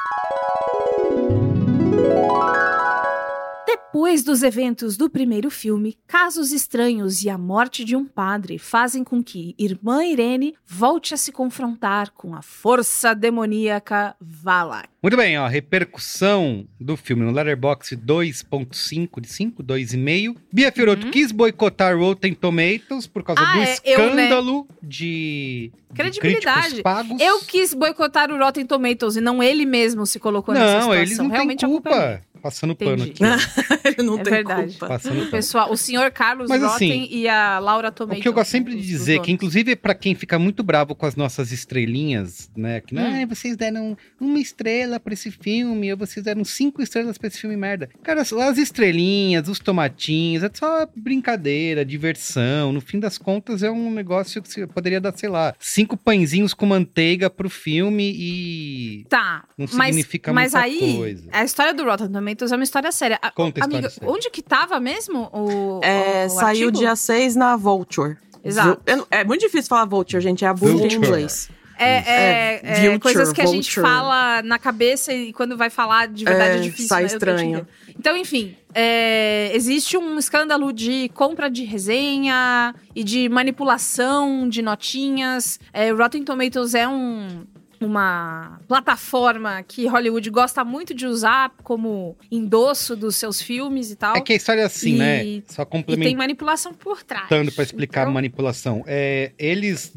[3.96, 9.02] Depois dos eventos do primeiro filme, casos estranhos e a morte de um padre fazem
[9.02, 14.90] com que irmã Irene volte a se confrontar com a força demoníaca Valak.
[15.02, 20.36] Muito bem, ó, repercussão do filme no Letterboxd 2.5 de 5, 2,5.
[20.52, 23.46] Bia Fiorotto quis boicotar Rotten Tomatoes por causa Uhum.
[23.48, 24.24] Ah, do é, eu, né?
[24.24, 26.82] escândalo de, de Credibilidade.
[26.82, 27.18] pagos.
[27.20, 30.94] Eu quis boicotar o Rotten Tomatoes e não ele mesmo se colocou nessa Não, situação.
[31.02, 32.50] eles não Realmente têm culpa é.
[32.50, 33.24] Passando pano Entendi.
[33.24, 33.44] aqui.
[33.98, 34.70] Ele não É tem verdade.
[34.70, 34.86] culpa.
[34.88, 35.30] Passando O pano.
[35.30, 38.22] pessoal, o senhor Carlos Mas, Rotten assim, e a Laura O Tomatoes.
[38.22, 39.28] que eu gosto sempre né, de dizer, que donos.
[39.30, 42.80] inclusive pra quem fica muito bravo com as nossas estrelinhas, né?
[42.80, 42.98] Que, Hum.
[43.22, 47.38] ah, vocês deram uma estrela pra esse filme, ou vocês deram cinco estrelas pra esse
[47.40, 47.88] filme merda.
[48.02, 52.72] Cara, as as estrelinhas, os tomatinhos, é só brincadeira, diversão.
[52.72, 56.52] No fim das contas, é um negócio que você poderia dar, sei lá, cinco pãezinhos
[56.54, 59.04] com manteiga pro filme e.
[59.08, 61.28] Tá, Não mas, significa mas muita aí, coisa.
[61.32, 62.08] a história do Rotten
[62.44, 63.18] É uma história séria.
[63.22, 64.10] A- Conta a história Amiga, séria.
[64.12, 66.72] onde que tava mesmo o, É, o saiu artigo?
[66.72, 68.16] dia 6 na Vulture.
[68.44, 68.80] Exato.
[68.86, 70.44] Eu É muito difícil falar Vulture, gente.
[70.44, 71.48] É a Vulture em inglês.
[71.78, 73.82] É, é, É, é, Vulture, coisas que a gente Vulture.
[73.86, 76.88] fala na cabeça e quando vai falar de verdade é, É, difícil.
[76.88, 77.06] sai né?
[77.06, 77.68] Estranho.
[77.98, 85.58] Então, enfim, é, existe um escândalo de compra de resenha e de manipulação de notinhas.
[85.72, 87.44] É, Rotten Tomatoes é um
[87.80, 94.16] uma plataforma que Hollywood gosta muito de usar como endosso dos seus filmes e tal.
[94.16, 95.42] É que a história é assim, E- né?
[95.48, 97.28] Só E tem manipulação por trás.
[97.28, 98.82] Tanto pra explicar a Então, manipulação.
[98.86, 99.92] É, eles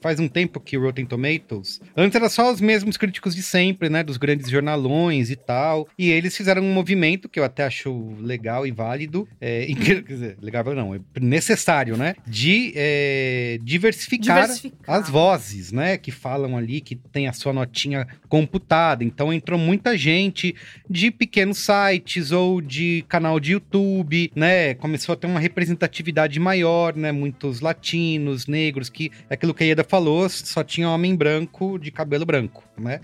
[0.00, 1.80] faz um tempo que o Rotten Tomatoes.
[1.96, 4.02] Antes era só os mesmos críticos de sempre, né?
[4.02, 5.86] Dos grandes jornalões e tal.
[5.98, 9.28] E eles fizeram um movimento que eu até acho legal e válido.
[9.40, 12.14] É, e- quer dizer, legal não, é necessário, né?
[12.26, 15.00] De é, diversificar, Diversificar.
[15.00, 15.96] as vozes, né?
[15.98, 19.04] Que falam ali, que tem a sua notinha computada.
[19.04, 20.54] Então entrou muita gente
[20.88, 24.74] de pequenos sites ou de canal de YouTube, né?
[24.74, 27.12] Começou a ter uma representatividade maior, né?
[27.12, 31.90] Muitos latinos, negros, que é aquilo que a Ieda falou, só tinha homem branco de
[31.90, 33.00] cabelo branco, né?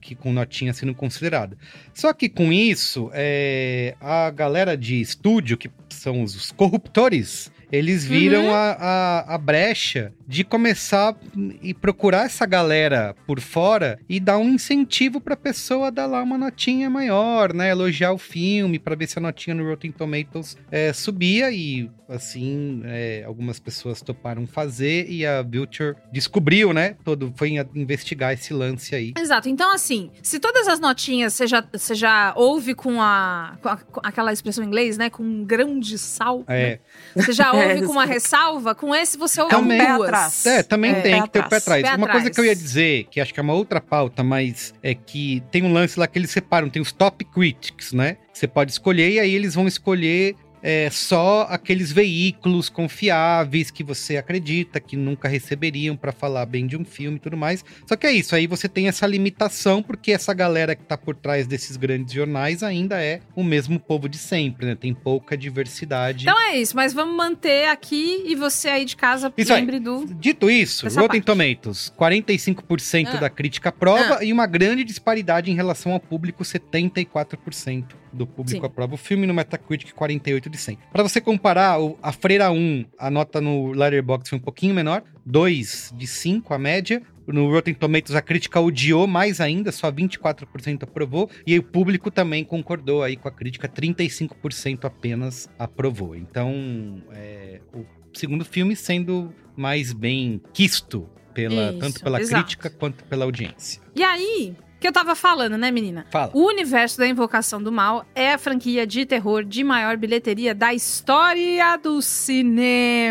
[0.00, 1.56] Que com notinha sendo considerada.
[1.94, 8.44] Só que com isso, é, a galera de estúdio, que são os corruptores, eles viram
[8.46, 8.54] Uhum.
[8.54, 11.16] a, a, a brecha de começar
[11.62, 16.38] e procurar essa galera por fora e dar um incentivo pra pessoa dar lá uma
[16.38, 17.70] notinha maior, né?
[17.70, 22.82] Elogiar o filme pra ver se a notinha no Rotten Tomatoes é, subia e assim
[22.84, 26.96] é, algumas pessoas toparam fazer e a Vulture descobriu, né?
[27.04, 29.12] Todo foi investigar esse lance aí.
[29.18, 29.48] Exato.
[29.48, 33.76] Então, assim, se todas as notinhas você já, você já ouve com, a, com a-
[33.76, 35.10] com aquela expressão em inglês, né?
[35.10, 36.44] Com um grão de sal.
[36.48, 36.78] É, né?
[37.16, 40.02] Você já ouve É, com uma ressalva, com esse você ouve um com duas.
[40.08, 40.46] atrás.
[40.46, 41.82] É, também É, tem que ter o pé atrás.
[41.82, 44.74] Pé Uma coisa que eu ia dizer, que acho que é uma outra pauta, mas
[44.82, 48.16] é que tem um lance lá que eles separam, tem os top critics, né?
[48.32, 54.16] Você pode escolher e aí eles vão escolher é, só aqueles veículos confiáveis que você
[54.16, 57.64] acredita que nunca receberiam pra falar bem de um filme e tudo mais.
[57.86, 61.14] Só que é isso, aí você tem essa limitação porque essa galera que tá por
[61.14, 64.74] trás desses grandes jornais ainda é o mesmo povo de sempre, né?
[64.74, 66.24] Tem pouca diversidade.
[66.24, 69.60] Então é isso, mas vamos manter aqui e você aí de casa Isso aí.
[69.60, 70.04] lembre do.
[70.06, 71.22] Dito isso, Rotten parte.
[71.22, 73.16] Tomatoes, 45% Ah.
[73.16, 78.66] da crítica aprova e uma grande disparidade em relação ao público, 74% do público Sim.
[78.66, 80.78] aprova o filme no Metacritic 48 de 100.
[80.92, 85.02] Para você comparar, o- a Freira 1, a nota no Letterboxd foi um pouquinho menor,
[85.24, 87.02] 2 de 5 a média.
[87.26, 92.42] No Rotten Tomatoes a crítica odiou mais ainda, só 24% aprovou, e o público também
[92.44, 96.16] concordou aí com a crítica, 35% apenas aprovou.
[96.16, 102.42] Então, é, o segundo filme sendo mais bem quisto pela, Isso, tanto pela exato.
[102.42, 103.80] crítica quanto pela audiência.
[103.94, 106.06] E aí, que eu tava falando, né, menina?
[106.10, 106.30] Fala.
[106.34, 110.72] O universo da Invocação do Mal é a franquia de terror de maior bilheteria da
[110.72, 112.00] história do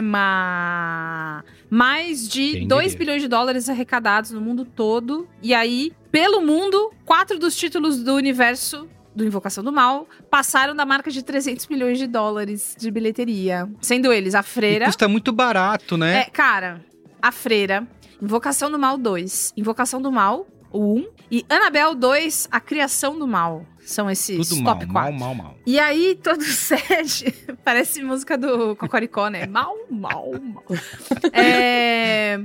[0.10, 1.44] cinema.
[1.70, 2.98] Mais de Quem 2 diria?
[3.00, 5.28] bilhões de dólares arrecadados no mundo todo.
[5.42, 10.86] E aí, pelo mundo, quatro dos títulos do universo do Invocação do Mal passaram da
[10.86, 13.70] marca de 300 milhões de dólares de bilheteria.
[13.82, 14.86] Sendo eles a E Freira.
[14.86, 16.22] custa muito barato, né?
[16.22, 16.82] É, cara,
[17.22, 17.88] a Freira,
[18.22, 23.28] Invocação do Mal 2, Invocação do Mal, o 1, e Annabelle 2, A Criação do
[23.28, 23.66] Mal.
[23.80, 25.20] São esses Tudo mal, top mal, 4.
[25.20, 25.58] mal, mal.
[25.66, 27.32] E aí, todo sete,
[27.64, 29.48] parece música do Cocoricó, né?
[29.48, 30.64] Mal, mal, mal.
[31.34, 32.40] É,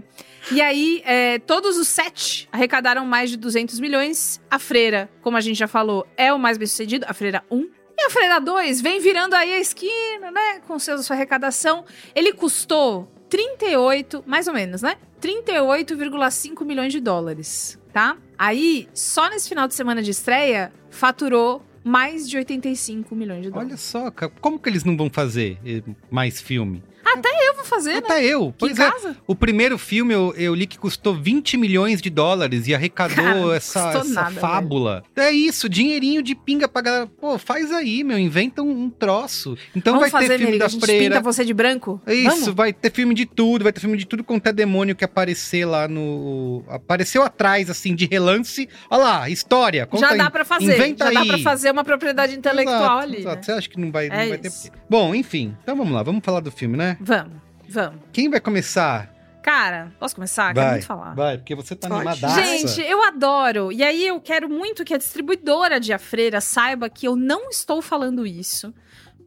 [0.52, 4.40] E aí, é, todos os sete arrecadaram mais de 200 milhões.
[4.50, 7.60] A Freira, como a gente já falou, é o mais bem sucedido, a Freira 1.
[7.96, 10.60] E a Freira 2 vem virando aí a esquina, né?
[10.66, 11.84] Com seus, sua arrecadação.
[12.14, 14.97] Ele custou 38, mais ou menos, né?
[15.20, 18.16] 38,5 milhões de dólares, tá?
[18.38, 23.70] Aí, só nesse final de semana de estreia, faturou mais de 85 milhões de dólares.
[23.70, 26.81] Olha só, como que eles não vão fazer eh, mais filme?
[27.18, 27.98] Até eu vou fazer, né?
[27.98, 28.55] Até eu.
[28.59, 28.90] Pois é.
[28.90, 29.16] casa?
[29.27, 33.35] O primeiro filme eu, eu li que custou 20 milhões de dólares e arrecadou Cara,
[33.40, 35.03] não essa, essa nada, fábula.
[35.16, 37.07] É isso, dinheirinho de pinga pra galera.
[37.07, 39.57] Pô, faz aí, meu, inventa um, um troço.
[39.74, 41.05] Então Vamos vai fazer, ter filme Merigo, da freira.
[41.16, 42.00] pinta você de branco?
[42.07, 42.48] Isso, Vamos?
[42.55, 45.64] vai ter filme de tudo, vai ter filme de tudo quanto é demônio que aparecer
[45.64, 46.64] lá no.
[46.68, 48.68] Apareceu atrás, assim, de relance.
[48.90, 49.87] Olha lá, história.
[49.87, 50.74] Conta Já dá pra fazer.
[50.74, 51.27] Inventa já aí.
[51.29, 53.16] dá pra fazer uma propriedade intelectual Exato, ali.
[53.18, 53.37] exato.
[53.37, 53.42] né?
[53.42, 54.53] Você acha que não vai, não É vai ter?
[54.88, 55.57] Bom, enfim.
[55.62, 56.96] Então vamos lá, vamos falar do filme, né?
[57.04, 57.34] Vamos,
[57.68, 58.00] vamos.
[58.12, 59.12] Quem vai começar?
[59.42, 60.54] Cara, posso começar?
[60.54, 61.14] Quero vai, muito falar.
[61.14, 62.08] vai, porque você tá Pode.
[62.08, 62.42] animadaça.
[62.42, 63.70] Gente, eu adoro.
[63.70, 67.50] E aí eu quero muito que a distribuidora de A Freira saiba que eu não
[67.50, 68.72] estou falando isso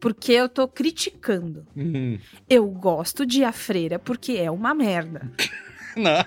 [0.00, 1.64] porque eu tô criticando.
[1.76, 2.18] Hum,
[2.50, 5.30] Eu gosto de A Freira porque é uma merda.
[6.02, 6.24] não,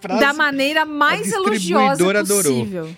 [0.00, 2.42] frase- da maneira mais elogiosa distribuidora adorou.
[2.52, 2.96] possível.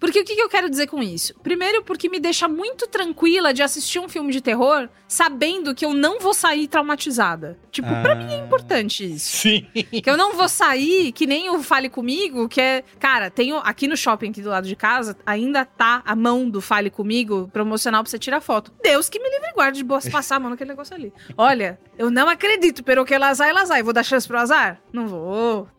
[0.00, 1.34] Porque o que, que eu quero dizer com isso?
[1.42, 5.94] Primeiro, porque me deixa muito tranquila de assistir um filme de terror sabendo que eu
[5.94, 7.56] não vou sair traumatizada.
[7.70, 9.36] Tipo, pra mim é importante isso.
[9.36, 9.66] Sim.
[10.02, 12.82] Que eu não vou sair, que nem o Fale Comigo, que é.
[12.98, 16.60] Cara, tenho aqui no shopping aqui do lado de casa, ainda tá a mão do
[16.60, 18.72] Fale Comigo promocional pra você tirar foto.
[18.82, 21.12] Deus que me livre e guarde de passar a mão naquele negócio ali.
[21.36, 23.78] Olha, eu não acredito, pero que lazar é lazar.
[23.78, 24.80] Eu vou dar chance pro azar?
[24.92, 25.20] Não vou,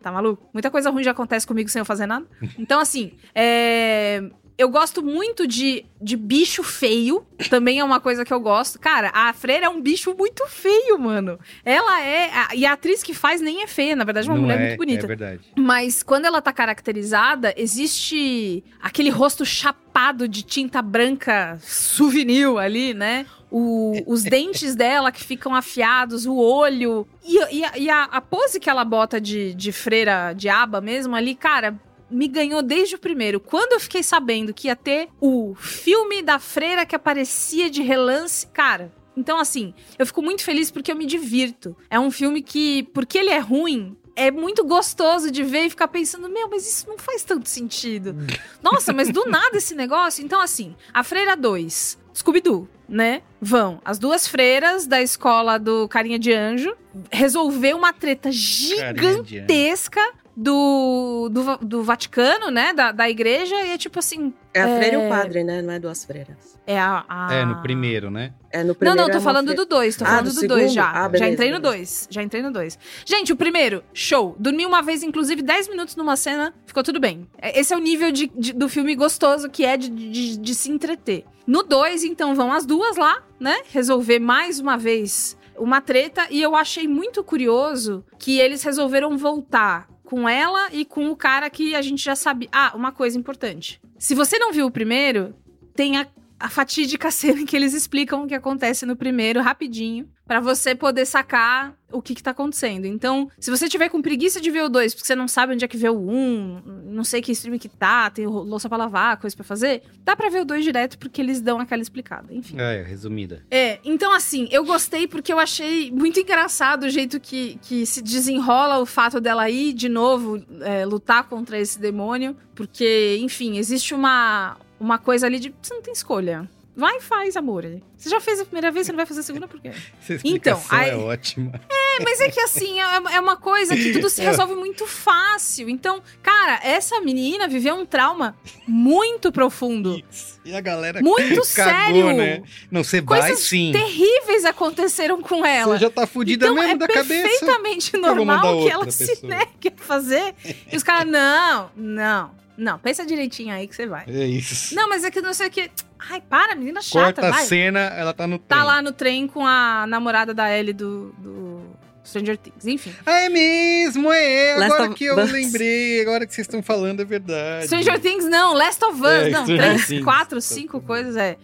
[0.02, 0.48] tá maluco?
[0.52, 2.26] Muita coisa ruim já acontece comigo sem eu fazer nada.
[2.58, 4.22] Então, assim, é.
[4.58, 7.24] Eu gosto muito de, de bicho feio.
[7.48, 8.76] Também é uma coisa que eu gosto.
[8.78, 11.38] Cara, a freira é um bicho muito feio, mano.
[11.64, 12.30] Ela é.
[12.34, 14.60] a- e a atriz que faz nem é feia, na verdade, é uma Não mulher
[14.60, 15.04] é, muito bonita.
[15.04, 15.40] É verdade.
[15.56, 23.26] Mas quando ela tá caracterizada, existe aquele rosto chapado de tinta branca souvenir ali, né?
[23.50, 27.06] O- os dentes dela que ficam afiados, o olho.
[27.24, 30.80] E, e a- e a, a pose que ela bota de, de freira de aba
[30.80, 31.78] mesmo ali, cara.
[32.10, 33.40] Me ganhou desde o primeiro.
[33.40, 38.46] Quando eu fiquei sabendo que ia ter o filme da freira que aparecia de relance,
[38.46, 41.76] cara, então, assim, eu fico muito feliz porque eu me divirto.
[41.90, 45.88] É um filme que, porque ele é ruim, é muito gostoso de ver e ficar
[45.88, 48.16] pensando, meu, mas isso não faz tanto sentido.
[48.62, 50.24] Nossa, mas do nada esse negócio.
[50.24, 53.22] Então, assim, a Freira 2, Scooby-Doo, né?
[53.40, 56.76] Vão as duas freiras da escola do Carinha de Anjo
[57.12, 60.00] resolver uma treta gigantesca
[60.42, 62.72] do, do, do Vaticano, né?
[62.72, 64.32] Da, da igreja, e é tipo assim.
[64.54, 65.06] É a freira e É.
[65.06, 65.60] o padre, né?
[65.60, 66.56] Não é duas freiras.
[66.66, 67.04] É a.
[67.08, 68.32] a- É, no primeiro, né?
[68.50, 68.96] É no Não, primeiro.
[69.00, 70.74] não, é tô uma falando freira- do 2, tô Ah, falando do do 2 segundo?
[70.74, 70.90] já.
[70.90, 71.76] Ah, já beleza, entrei no beleza.
[71.78, 72.78] 2, já entrei no 2.
[73.04, 74.36] Gente, o primeiro, show.
[74.38, 77.28] Dormi uma vez, inclusive, 10 minutos numa cena, ficou tudo bem.
[77.36, 80.54] É- Esse é o nível de, de- do filme gostoso que é de, de, de
[80.54, 81.24] se entreter.
[81.46, 83.56] No 2, então, vão as duas lá, né?
[83.72, 86.26] Resolver mais uma vez uma treta.
[86.30, 91.50] E eu achei muito curioso que eles resolveram voltar com ela e com o cara
[91.50, 92.48] que a gente já sabia.
[92.50, 93.78] Ah, uma coisa importante.
[93.98, 95.34] Se você não viu o primeiro,
[95.74, 95.98] tem
[96.38, 100.74] a, fatídica cena em que eles explicam o que acontece no primeiro rapidinho, pra você
[100.74, 102.84] poder sacar o que, que tá acontecendo.
[102.84, 105.64] Então, se você tiver com preguiça de ver o 2, porque você não sabe onde
[105.64, 108.76] é que vê o 1, um, não sei que stream que tá, tem louça pra
[108.76, 112.26] lavar, coisa pra fazer, dá pra ver o 2 direto porque eles dão aquela explicada.
[112.32, 112.60] Enfim.
[112.60, 113.42] É, resumida.
[113.50, 118.02] É, então assim, eu gostei porque eu achei muito engraçado o jeito que, que se
[118.02, 122.36] desenrola o fato dela ir de novo é, lutar contra esse demônio.
[122.54, 125.54] Porque, enfim, existe uma, uma coisa ali de.
[125.62, 126.48] Você não tem escolha.
[126.76, 127.64] Vai e faz, amor.
[127.96, 129.72] Você já fez a primeira vez, você não vai fazer a segunda por quê?
[130.08, 131.60] Essa Então, aí- é ótima.
[131.68, 132.84] É, mas é que assim, é,
[133.16, 135.68] é uma coisa que tudo se resolve muito fácil.
[135.68, 140.00] Então, cara, essa menina viveu um trauma muito profundo.
[140.08, 140.38] Isso.
[140.44, 141.72] E a galera Muito cagou,
[142.04, 142.12] sério.
[142.16, 142.42] né?
[142.70, 143.72] Não, você vai sim.
[143.72, 145.74] terríveis aconteceram com ela.
[145.76, 147.28] Você já tá fudida então, mesmo é da cabeça.
[147.28, 149.34] perfeitamente eu vou mandar normal que ela se pessoa.
[149.34, 150.32] negue a fazer.
[150.72, 154.04] E os caras, não, não, não, pensa direitinho aí que você vai.
[154.08, 154.74] É isso.
[154.74, 155.70] Não, mas é que não sei o que.
[156.10, 157.44] Ai, para, menina chata, Corta a vai.
[157.46, 158.66] cena, ela tá no Tá trem.
[158.66, 161.62] lá no trem com a namorada da Ellie do, do
[162.04, 162.94] Stranger Things, enfim.
[163.06, 164.56] Ah, é mesmo, é.
[164.58, 165.30] Last Agora que eu Us.
[165.32, 167.66] lembrei, agora que vocês estão falando, é verdade.
[167.66, 170.04] Stranger Things não, Last of Us, É, não, Stranger três, Things.
[170.04, 171.36] quatro, cinco coisas, é.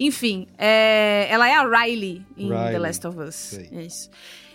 [0.00, 3.34] Enfim, é, ela é a Riley em The Riley, Last of Us.
[3.34, 3.68] sei.
[3.72, 4.10] É isso.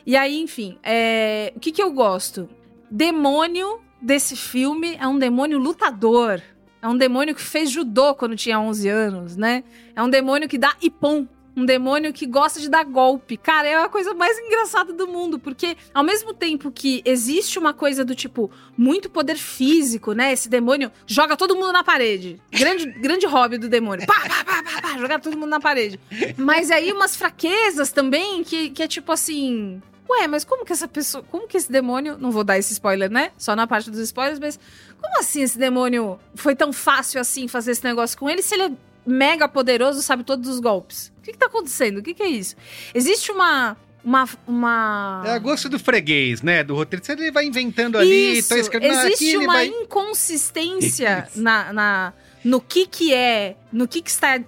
[0.05, 2.49] E aí, enfim, é, o que que eu gosto?
[2.91, 6.41] Demônio desse filme é um demônio lutador.
[6.81, 9.63] É um demônio que fez judô quando tinha 11 anos, né?
[9.95, 11.27] É um demônio que dá ipom.
[11.55, 13.35] Um demônio que gosta de dar golpe.
[13.35, 17.73] Cara, é a coisa mais engraçada do mundo, porque ao mesmo tempo que existe uma
[17.73, 20.31] coisa do tipo muito poder físico, né?
[20.31, 22.39] Esse demônio joga todo mundo na parede.
[22.51, 24.05] Grande, grande hobby do demônio.
[24.05, 25.99] Pá, pá, pá, pá, pá, jogar todo mundo na parede.
[26.37, 29.81] Mas aí umas fraquezas também que, que é tipo assim.
[30.09, 31.23] Ué, mas como que essa pessoa.
[31.29, 32.17] Como que esse demônio.
[32.17, 33.31] Não vou dar esse spoiler, né?
[33.37, 34.59] Só na parte dos spoilers, mas.
[35.01, 38.63] Como assim esse demônio foi tão fácil assim fazer esse negócio com ele se ele
[38.63, 38.71] é
[39.05, 41.11] mega poderoso sabe todos os golpes.
[41.19, 41.99] O que, que tá acontecendo?
[41.99, 42.55] O que, que é isso?
[42.93, 43.77] Existe uma.
[44.03, 44.29] Uma.
[44.47, 45.23] uma...
[45.25, 46.63] É a gosto do freguês, né?
[46.63, 47.03] Do roteiro.
[47.09, 49.67] Ele vai inventando ali, Isso, tá escrevendo aqui, existe ele uma vai...
[49.67, 54.39] inconsistência na, na, no que que é, no que que está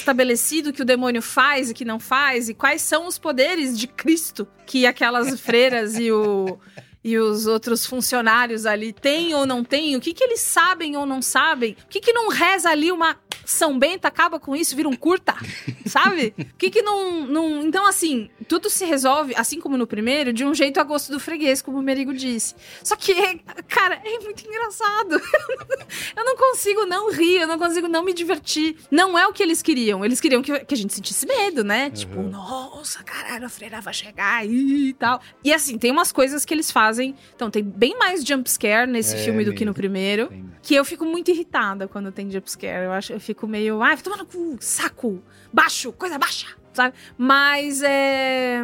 [0.00, 3.86] estabelecido que o demônio faz e que não faz, e quais são os poderes de
[3.86, 6.58] Cristo que aquelas freiras e o...
[7.06, 9.94] E os outros funcionários ali têm ou não têm?
[9.94, 11.76] O que, que eles sabem ou não sabem?
[11.84, 15.36] O que, que não reza ali uma São Bento acaba com isso, vira um curta?
[15.86, 16.34] Sabe?
[16.36, 17.62] O que, que não, não.
[17.62, 21.20] Então, assim, tudo se resolve, assim como no primeiro, de um jeito a gosto do
[21.20, 22.56] freguês, como o Merigo disse.
[22.82, 23.14] Só que,
[23.68, 25.12] cara, é muito engraçado.
[26.16, 28.78] eu não consigo não rir, eu não consigo não me divertir.
[28.90, 30.04] Não é o que eles queriam.
[30.04, 31.88] Eles queriam que, que a gente sentisse medo, né?
[31.88, 35.20] Tipo, nossa, caralho, a freira vai chegar aí e tal.
[35.44, 36.95] E assim, tem umas coisas que eles fazem.
[37.04, 40.32] Então, tem bem mais jumpscare nesse É filme do que no primeiro.
[40.62, 42.84] Que eu fico muito irritada quando tem jumpscare.
[42.84, 46.94] Eu acho, eu fico meio, ai, toma no cu, saco, baixo, coisa baixa, sabe?
[47.16, 48.62] Mas é,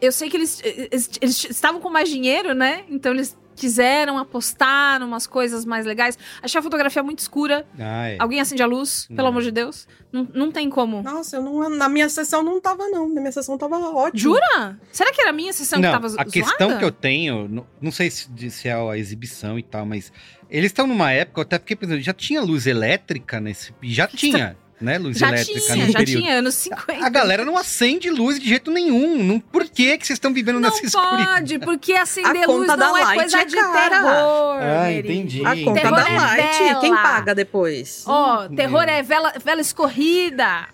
[0.00, 2.84] eu sei que eles, eles, eles estavam com mais dinheiro, né?
[2.90, 6.16] Então eles quiseram apostar umas coisas mais legais.
[6.42, 7.66] Achei a fotografia muito escura.
[7.78, 8.16] É.
[8.18, 9.26] Alguém acende a luz, pelo Não.
[9.28, 9.86] amor de Deus.
[10.12, 11.02] Não, não tem como.
[11.02, 13.08] Nossa, eu não, na minha sessão não tava, não.
[13.08, 14.18] Na minha sessão tava ótimo.
[14.18, 14.78] Jura?
[14.92, 16.78] Será que era a minha sessão não, que tava zo- a questão zoada?
[16.78, 20.10] que eu tenho, não, não sei se, se é a exibição e tal, mas
[20.48, 23.74] eles estão numa época, eu até fiquei pensando, já tinha luz elétrica nesse.
[23.82, 24.98] Já tinha, né?
[24.98, 26.22] Luz Já elétrica tinha, no já período.
[26.22, 27.04] tinha, anos 50.
[27.04, 29.22] A galera não acende luz de jeito nenhum.
[29.24, 31.24] Não, por que, que vocês estão vivendo Não nessa escuridão?
[31.34, 34.58] pode, porque acender A luz conta da não é Light coisa é de terror.
[34.60, 35.44] Ah, entendi.
[35.44, 36.80] A conta Terror da é Light, vela.
[36.80, 38.04] quem paga depois?
[38.06, 40.68] Ó, terror é vela, vela escorrida.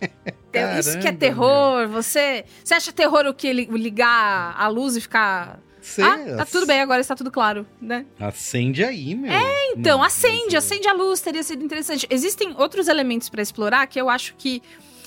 [0.51, 1.89] Então, Isso que é Caramba, terror.
[1.89, 3.53] Você, você acha terror o que?
[3.53, 5.59] Li- Ligar a luz e ficar.
[6.03, 8.07] Ah, tá tudo bem, agora está tudo claro, né?
[8.19, 9.31] Acende aí, meu.
[9.31, 12.07] É, Então, acende, acende a luz, teria sido interessante.
[12.11, 14.63] Existem outros elementos pra explorar que eu acho que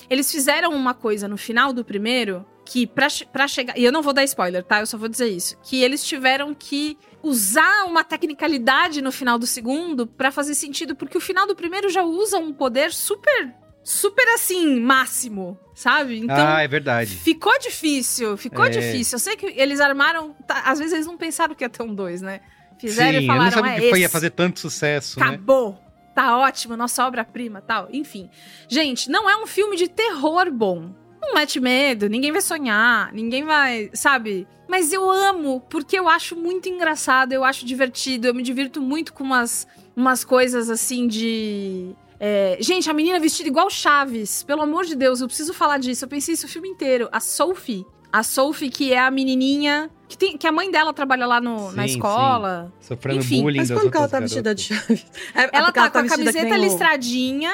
[0.08, 3.78] eles fizeram uma coisa no final do primeiro que pra, pra chegar.
[3.78, 4.80] E eu não vou dar spoiler, tá?
[4.80, 5.56] Eu só vou dizer isso.
[5.62, 11.16] Que eles tiveram que usar uma tecnicalidade no final do segundo pra fazer sentido, porque
[11.16, 13.54] o final do primeiro já usa um poder super.
[13.90, 16.18] Super assim, máximo, sabe?
[16.18, 16.36] Então.
[16.36, 17.16] ah, é verdade.
[17.16, 18.68] Ficou difícil, ficou É.
[18.68, 19.16] difícil.
[19.16, 20.34] Eu sei que eles armaram.
[20.46, 22.40] tá, às vezes eles não pensaram que ia ter um dois, né?
[22.78, 25.24] Fizeram Sim, e eu falaram, não sabia é que foi, ia fazer tanto sucesso, né?
[25.26, 25.78] Acabou.
[26.14, 27.88] Tá ótimo, nossa obra-prima tal.
[27.90, 28.28] Enfim.
[28.68, 30.94] Gente, não é um filme de terror bom.
[31.22, 33.88] Não mete medo, ninguém vai sonhar, ninguém vai.
[33.94, 34.46] Sabe?
[34.68, 39.14] Mas eu amo, porque eu acho muito engraçado, eu acho divertido, eu me divirto muito
[39.14, 41.96] com umas, umas coisas assim de.
[42.20, 44.42] É, Gente, a menina vestida igual Chaves.
[44.42, 46.04] Pelo amor de Deus, eu preciso falar disso.
[46.04, 47.08] Eu pensei isso o filme inteiro.
[47.12, 47.84] A Sophie.
[48.12, 49.90] A Sophie, que é a menininha.
[50.08, 52.72] Que, tem, que a mãe dela trabalha lá no, na Sim, escola.
[52.80, 54.98] Sofrendo Enfim, bullying Mas como que ela tá vestida de garotas.
[54.98, 55.04] chave?
[55.34, 57.52] É, é Ela tá com a camiseta listradinha.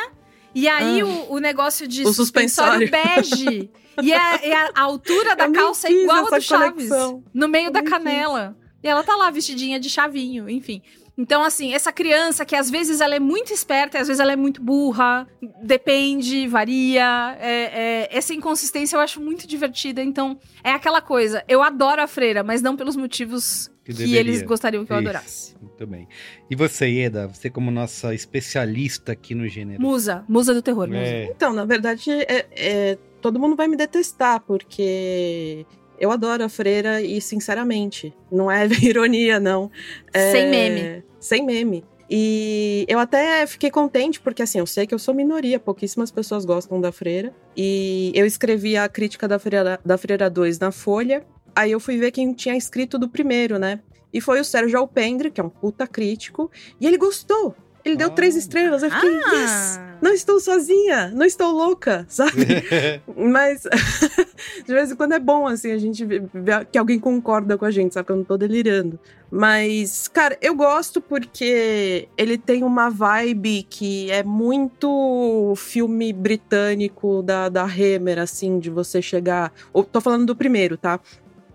[0.54, 2.88] E aí o, o negócio de O suspensório.
[2.88, 3.68] bege.
[4.00, 6.88] E a, e a altura da Eu calça é fiz igual a do Chaves.
[6.88, 7.24] conexão.
[7.34, 8.56] No meio Eu da canela.
[8.82, 10.80] E ela tá lá vestidinha de chavinho, enfim.
[11.16, 14.32] Então, assim, essa criança que às vezes ela é muito esperta e às vezes ela
[14.32, 15.26] é muito burra,
[15.62, 17.36] depende, varia.
[17.40, 20.02] é- é- essa inconsistência eu acho muito divertida.
[20.02, 21.44] Então, é aquela coisa.
[21.46, 25.08] Eu adoro a freira, mas não pelos motivos Que que, eles gostariam que eu Isso,
[25.08, 25.56] adorasse.
[25.60, 26.08] Muito bem.
[26.50, 27.28] E você, Eda?
[27.28, 29.80] Você como nossa especialista aqui no gênero.
[29.80, 30.98] Musa, musa do terror, musa.
[31.00, 35.64] É, Então, na verdade, é, é- todo mundo vai me detestar, porque
[35.98, 39.70] eu adoro a freira e, sinceramente, não é ironia, não.
[40.12, 41.04] É- Sem meme.
[41.20, 41.84] Sem meme.
[42.10, 46.44] E eu até fiquei contente, porque assim, eu sei que eu sou minoria, pouquíssimas pessoas
[46.44, 47.34] gostam da freira.
[47.56, 51.24] E eu escrevi a crítica da freira, da freira 2 na Folha.
[51.56, 53.80] Aí eu fui ver quem tinha escrito do primeiro, né?
[54.12, 57.54] E foi o Sérgio Alpendre, que é um puta crítico, e ele gostou.
[57.84, 58.10] Ele deu Ah.
[58.12, 58.82] três estrelas.
[58.82, 59.34] Eu fiquei, Ah.
[59.34, 59.80] yes!
[60.02, 62.46] Não estou sozinha, não estou louca, sabe?
[63.16, 63.62] Mas
[64.64, 66.24] de vez em quando é bom, assim, a gente ver
[66.70, 68.06] que alguém concorda com a gente, sabe?
[68.06, 68.98] Que eu não tô delirando.
[69.30, 77.48] Mas, cara, eu gosto porque ele tem uma vibe que é muito filme britânico da,
[77.48, 79.52] da Hammer, assim, de você chegar.
[79.74, 81.00] Eu tô falando do primeiro, tá?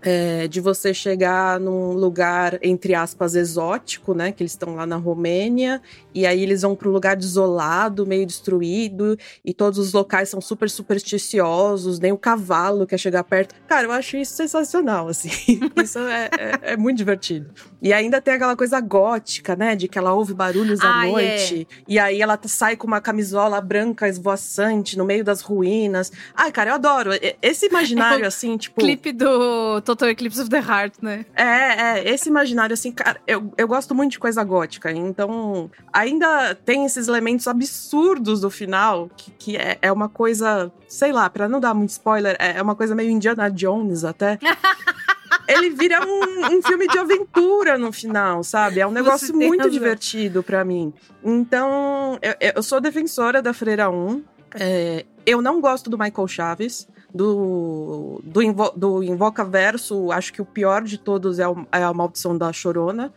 [0.02, 4.32] É, de você chegar num lugar, entre aspas, exótico, né?
[4.32, 5.82] Que eles estão lá na Romênia,
[6.14, 10.40] e aí eles vão para um lugar desolado, meio destruído, e todos os locais são
[10.40, 13.54] super supersticiosos, nem o cavalo quer chegar perto.
[13.68, 15.30] Cara, eu acho isso sensacional, assim.
[15.82, 17.50] isso é, é- é muito divertido.
[17.82, 19.74] E ainda tem aquela coisa gótica, né?
[19.76, 21.12] De que ela ouve barulhos à Ai, é.
[21.12, 26.10] noite, e aí ela tá- sai com uma camisola branca esvoaçante no meio das ruínas.
[26.34, 27.10] Ai, cara, eu adoro.
[27.42, 28.80] Esse imaginário, assim, tipo.
[28.80, 31.26] Clipe do Total Eclipse of the Heart, né?
[31.34, 36.54] É, é, esse imaginário, assim, cara, eu, eu gosto muito de coisa gótica, então ainda
[36.54, 41.48] tem esses elementos absurdos do final, que, que é, é uma coisa, sei lá, pra
[41.48, 44.38] não dar muito spoiler, é, é uma coisa meio Indiana Jones até.
[45.48, 48.78] Ele vira um, um, filme de aventura no final, sabe?
[48.78, 49.72] É um negócio muito razão.
[49.72, 50.92] divertido para mim.
[51.24, 54.22] Então, eu, eu, sou defensora da Freira 1.
[54.54, 60.40] É, eu não gosto do Michael Chaves do, do, Invo, do Invoca Verso, acho que
[60.40, 63.12] o pior de todos é, o, é a Maldição da Chorona.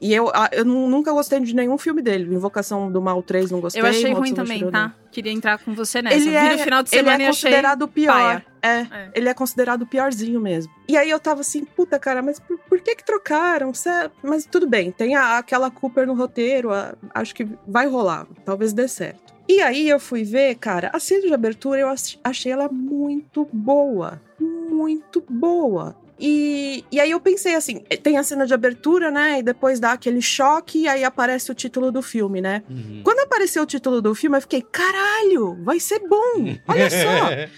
[0.00, 2.32] E eu, eu nunca gostei de nenhum filme dele.
[2.32, 3.82] Invocação do Mal 3 não gostei.
[3.82, 4.94] Eu achei ruim também, tá?
[5.10, 6.16] Queria entrar com você nessa.
[6.16, 8.42] Ele é, final de semana ele é considerado o pior.
[8.62, 10.72] É, é, ele é considerado o piorzinho mesmo.
[10.86, 13.74] E aí eu tava assim, puta cara, mas por, por que que trocaram?
[13.74, 13.90] Cê,
[14.22, 18.72] mas tudo bem, tem a, aquela Cooper no roteiro, a, acho que vai rolar, talvez
[18.72, 19.37] dê certo.
[19.48, 21.88] E aí eu fui ver, cara, a cena de abertura eu
[22.22, 24.20] achei ela muito boa.
[24.38, 25.96] Muito boa.
[26.20, 29.38] E, e aí eu pensei assim, tem a cena de abertura, né?
[29.38, 32.62] E depois dá aquele choque e aí aparece o título do filme, né?
[32.68, 33.02] Uhum.
[33.04, 36.56] Quando apareceu o título do filme, eu fiquei, caralho, vai ser bom!
[36.66, 37.48] Olha só!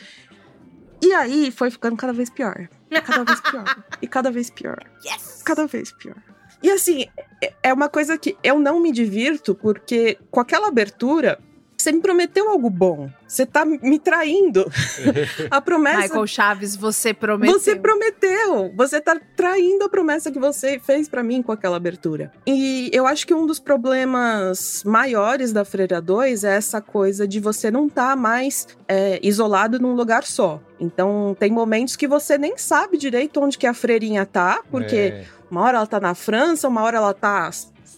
[1.03, 2.69] e aí foi ficando cada vez pior.
[3.05, 3.85] Cada vez pior.
[4.03, 4.79] e cada vez pior.
[5.05, 5.43] Yes!
[5.43, 6.17] Cada vez pior.
[6.63, 7.07] E assim,
[7.43, 11.39] é, é uma coisa que eu não me divirto, porque com aquela abertura,
[11.81, 13.09] você me prometeu algo bom.
[13.27, 14.71] Você tá me traindo.
[15.51, 16.03] a promessa.
[16.03, 17.59] Michael Chaves, você prometeu.
[17.59, 18.73] Você prometeu.
[18.77, 22.33] Você tá traindo a promessa que você fez para mim com aquela abertura.
[22.47, 27.41] E eu acho que um dos problemas maiores da Freira 2 é essa coisa de
[27.41, 30.61] você não estar tá mais é, isolado num lugar só.
[30.79, 34.97] Então, tem momentos que você nem sabe direito onde que a freirinha tá, porque.
[34.97, 35.41] É.
[35.51, 37.51] Uma hora ela tá na França, uma hora ela tá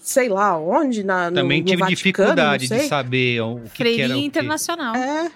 [0.02, 4.12] sei lá onde, na, no, Também tive Vaticano, dificuldade de saber o que, Freirinha que
[4.12, 4.94] era internacional.
[4.96, 5.30] É.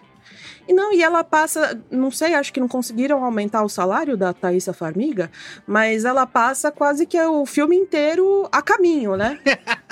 [0.68, 4.32] E não, e ela passa, não sei, acho que não conseguiram aumentar o salário da
[4.32, 5.30] Thaisa Farmiga,
[5.66, 9.38] mas ela passa quase que o filme inteiro a caminho, né?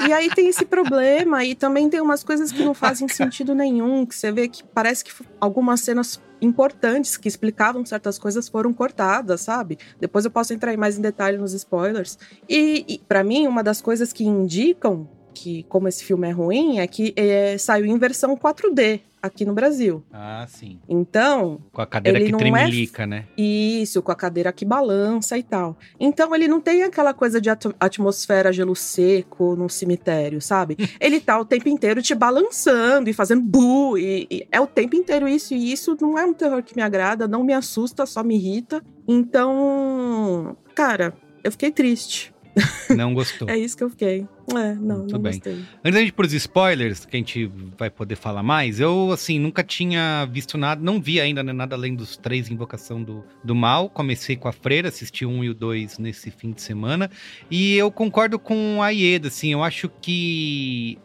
[0.07, 4.05] e aí tem esse problema, e também tem umas coisas que não fazem sentido nenhum,
[4.05, 9.41] que você vê que parece que algumas cenas importantes que explicavam certas coisas foram cortadas,
[9.41, 9.79] sabe?
[9.99, 12.19] Depois eu posso entrar mais em detalhe nos spoilers.
[12.49, 16.79] E, e para mim, uma das coisas que indicam que como esse filme é ruim
[16.79, 20.05] é que é, saiu em versão 4D aqui no Brasil.
[20.13, 20.79] Ah, sim.
[20.87, 21.63] Então.
[21.73, 23.07] Com a cadeira que é tremelica, é...
[23.07, 23.25] né?
[23.39, 25.79] Isso, com a cadeira que balança e tal.
[25.99, 27.49] Então ele não tem aquela coisa de
[27.81, 30.77] atmosfera gelo seco num cemitério, sabe?
[31.01, 33.97] ele tá o tempo inteiro te balançando e fazendo bu.
[33.97, 35.55] E, e, é o tempo inteiro isso.
[35.55, 38.83] E isso não é um terror que me agrada, não me assusta, só me irrita.
[39.09, 42.34] Então, cara, eu fiquei triste.
[42.97, 43.49] Não gostou.
[43.51, 44.27] é isso que eu fiquei.
[44.51, 45.33] É, não, Muito não bem.
[45.33, 45.55] gostei.
[45.55, 49.39] Antes da gente ir pros spoilers, que a gente vai poder falar mais, eu, assim,
[49.39, 53.55] nunca tinha visto nada, não vi ainda né, nada além dos três Invocação do, do
[53.55, 53.89] Mal.
[53.89, 57.11] Comecei com a Freira, assisti um e o dois nesse fim de semana.
[57.51, 60.99] E eu concordo com a Ieda, assim, eu acho que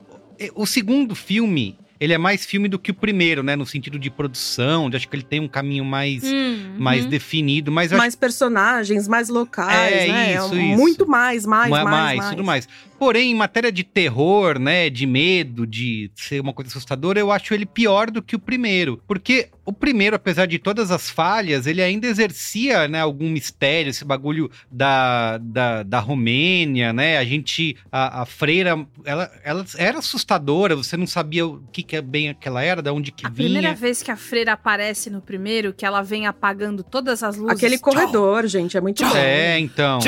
[0.56, 3.56] o segundo filme ele é mais filme do que o primeiro, né?
[3.56, 7.10] No sentido de produção, de acho que ele tem um caminho mais, hum, mais hum.
[7.10, 7.72] definido.
[7.72, 8.18] Mas mais acho...
[8.18, 10.36] personagens, mais locais, é, né?
[10.36, 10.78] Isso, é, isso.
[10.78, 12.30] Muito mais, mais, mais, mais, mais.
[12.30, 12.68] tudo mais.
[12.97, 17.54] Porém, em matéria de terror, né, de medo, de ser uma coisa assustadora, eu acho
[17.54, 19.02] ele pior do que o primeiro.
[19.08, 24.04] Porque o primeiro, apesar de todas as falhas, ele ainda exercia, né, algum mistério, esse
[24.04, 27.20] bagulho da, da, da Romênia, né?
[27.20, 31.96] A gente, a, a freira, ela, ela era assustadora, você não sabia o que, que
[31.96, 33.48] é bem aquela era, da onde que a vinha.
[33.48, 37.38] A primeira vez que a freira aparece no primeiro, que ela vem apagando todas as
[37.38, 37.56] luzes.
[37.56, 39.16] Aquele corredor, gente, é muito bom.
[39.16, 40.00] É, então.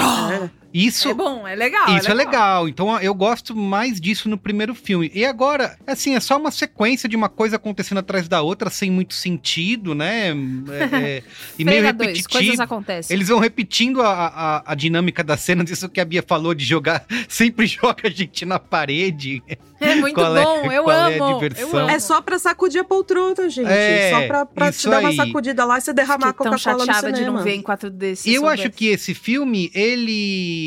[0.43, 0.60] É.
[0.73, 1.97] Isso é bom, é legal.
[1.97, 2.13] Isso é legal.
[2.13, 2.69] é legal.
[2.69, 5.11] Então eu gosto mais disso no primeiro filme.
[5.13, 8.89] E agora, assim, é só uma sequência de uma coisa acontecendo atrás da outra sem
[8.89, 10.29] muito sentido, né?
[10.29, 11.23] É, é,
[11.59, 12.29] e meio repetitivo.
[12.29, 13.15] Dois, coisas acontecem.
[13.15, 16.63] Eles vão repetindo a, a, a dinâmica das cenas, isso que a Bia falou de
[16.63, 19.43] jogar, sempre joga a gente na parede.
[19.79, 21.69] É muito qual é, bom, eu, amo, é a diversão.
[21.69, 21.89] eu amo.
[21.89, 23.67] É só pra sacudir a poltrona, gente.
[23.67, 27.11] É, só pra, pra te dar uma sacudida lá e você derramar Coca-Cola no cinema.
[27.11, 28.31] de não ver em 4D.
[28.31, 30.60] Eu acho que esse filme, ele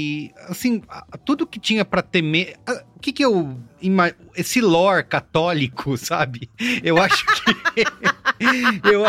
[0.49, 0.83] assim,
[1.25, 2.57] tudo que tinha para temer,
[2.95, 3.59] o que que eu
[4.35, 6.51] esse lore católico, sabe?
[6.83, 7.85] Eu acho que
[8.91, 9.05] eu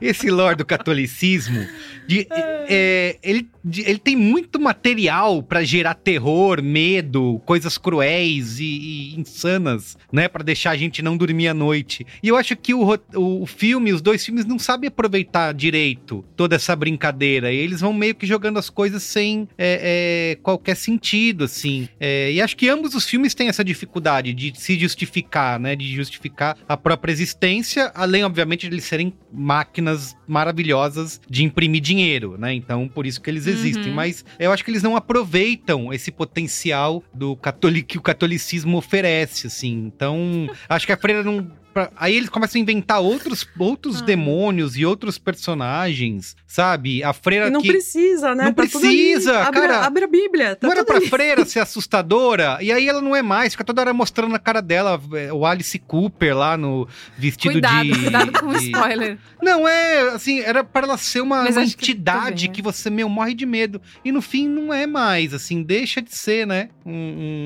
[0.00, 1.66] esse lore do catolicismo,
[2.06, 8.64] de, é, ele, de, ele tem muito material para gerar terror, medo, coisas cruéis e,
[8.64, 10.28] e insanas, né?
[10.28, 12.06] para deixar a gente não dormir à noite.
[12.22, 16.56] E eu acho que o, o filme, os dois filmes, não sabem aproveitar direito toda
[16.56, 17.52] essa brincadeira.
[17.52, 21.88] E eles vão meio que jogando as coisas sem é, é, qualquer sentido, assim.
[21.98, 25.74] É, e acho que ambos os filmes têm essa dificuldade de se justificar, né?
[25.74, 29.12] De justificar a própria existência, além, obviamente, de eles serem
[29.54, 32.52] máquinas maravilhosas de imprimir dinheiro, né?
[32.52, 33.90] Então, por isso que eles existem.
[33.90, 33.94] Uhum.
[33.94, 37.38] Mas eu acho que eles não aproveitam esse potencial do
[37.86, 39.92] que o catolicismo oferece, assim.
[39.94, 41.48] Então, acho que a freira não.
[41.74, 44.04] Pra- Aí eles começam a inventar outros, outros Ah.
[44.04, 47.02] demônios e outros personagens, sabe?
[47.02, 47.68] A freira E não que.
[47.68, 48.44] precisa, né?
[48.44, 48.96] Não Tá tudo ali.
[49.12, 49.80] precisa, abre, cara.
[49.86, 50.56] Abre a Bíblia.
[50.56, 51.08] Tá não era pra ali.
[51.08, 52.58] freira ser assustadora?
[52.60, 55.44] E aí ela não é mais, fica toda hora mostrando a cara dela, é, o
[55.44, 56.86] Alice Cooper lá no
[57.18, 57.98] vestido Cuidado, de.
[58.00, 59.18] cuidado com o spoiler.
[59.42, 62.72] Não, é assim, era para ela ser uma, uma que entidade também, que, né?
[62.72, 63.80] você, meu, morre de medo.
[64.04, 66.68] E no fim não é mais, assim, deixa de ser, né?
[66.86, 66.92] Um,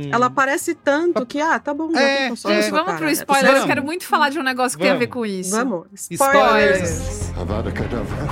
[0.06, 1.96] um- Ela aparece tanto que, ah, tá bom.
[1.96, 2.28] É, é.
[2.28, 2.98] vamos cara.
[2.98, 3.46] pro spoiler.
[3.46, 3.60] Vamos.
[3.62, 5.14] Eu quero muito falar de um negócio que tem a ver Vamos.
[5.14, 5.50] com isso.
[5.56, 5.86] Vamos.
[6.10, 6.90] Spoilers.
[6.90, 7.38] Spoilers.
[7.38, 8.28] Avada Kedavra.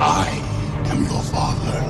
[0.00, 0.42] I
[0.90, 1.80] am your father.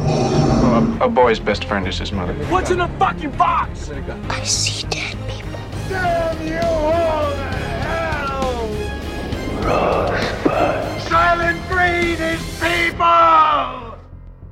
[1.01, 2.35] A, a boy's best friend is his mother.
[2.51, 3.91] What's in the fucking box?
[4.29, 5.59] I see dead people.
[5.89, 7.51] Damn you all to
[7.87, 8.69] hell!
[9.63, 11.01] Rosebud.
[11.09, 13.99] Silent breed is people!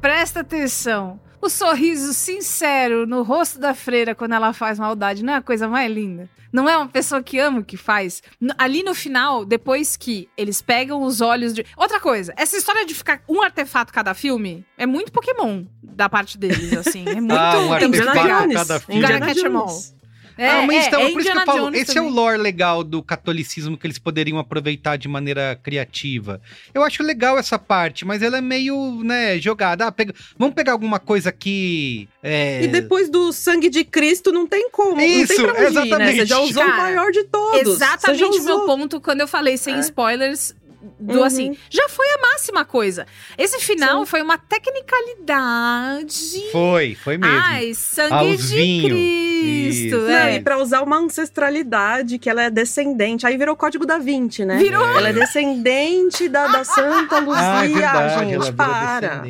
[0.01, 1.19] Presta atenção.
[1.41, 5.69] O sorriso sincero no rosto da freira quando ela faz maldade não é a coisa
[5.69, 6.29] mais linda?
[6.53, 8.23] Não é uma pessoa que ama o que faz?
[8.57, 11.65] Ali no final, depois que eles pegam os olhos de.
[11.77, 16.39] Outra coisa, essa história de ficar um artefato cada filme é muito Pokémon da parte
[16.39, 17.05] deles, assim.
[17.07, 17.35] É muito.
[17.35, 19.03] Ah, um artefato cada filme.
[19.03, 19.35] Indiana.
[19.35, 19.98] Jones.
[20.39, 22.05] É, ah, mas é, então, é por isso que eu falo, Jones esse é o
[22.05, 22.15] também.
[22.17, 26.41] lore legal do catolicismo que eles poderiam aproveitar de maneira criativa.
[26.73, 29.87] Eu acho legal essa parte, mas ela é meio, né, jogada.
[29.87, 32.09] Ah, pega- vamos pegar alguma coisa que.
[32.23, 32.63] É...
[32.63, 35.01] E depois do sangue de Cristo não tem como.
[35.01, 35.81] Isso, não tem pra onde ir, né?
[35.89, 36.17] exatamente.
[36.21, 37.61] Você já usou Cara, o maior de todos.
[37.75, 38.67] Exatamente o meu usou.
[38.67, 39.81] ponto quando eu falei sem É.
[39.81, 40.55] spoilers.
[41.01, 41.25] Do Uhum.
[41.25, 43.05] assim, já foi a máxima coisa.
[43.37, 44.07] Esse final Sim.
[44.07, 46.51] foi uma tecnicalidade.
[46.53, 47.37] Foi, foi mesmo.
[47.37, 48.89] Ai, sangue Aos de vinho.
[48.89, 49.97] Cristo.
[49.97, 49.99] Isso.
[49.99, 50.37] Não, É.
[50.37, 53.27] e pra usar uma ancestralidade, que ela é descendente.
[53.27, 54.57] Aí virou código da Vinci, né?
[54.59, 54.85] Virou.
[54.97, 57.43] Ela é descendente da, da Santa Luzia.
[57.59, 59.25] Ah, é verdade, gente, para.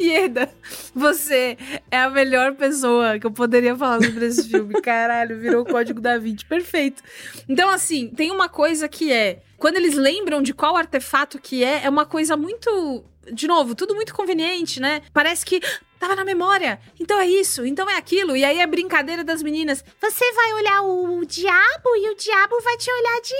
[0.00, 0.48] Ieda,
[0.94, 1.56] você
[1.90, 4.80] é a melhor pessoa que eu poderia falar sobre esse filme.
[4.82, 6.44] Caralho, virou o código da Vinci.
[6.44, 7.02] Perfeito.
[7.48, 9.40] Então, assim, tem uma coisa que é.
[9.58, 13.04] Quando eles lembram de qual artefato que é, é uma coisa muito.
[13.30, 15.02] De novo, tudo muito conveniente, né?
[15.12, 16.80] Parece que "Ah, tava na memória.
[16.98, 18.34] Então é isso, então é aquilo.
[18.34, 19.84] E aí é brincadeira das meninas.
[20.00, 23.34] Você vai olhar o diabo e o diabo vai te olhar de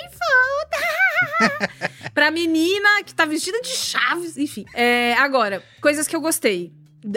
[1.49, 1.89] volta.
[2.13, 4.67] pra menina que tá vestida de chaves, enfim.
[4.75, 6.73] É, agora, coisas que eu gostei.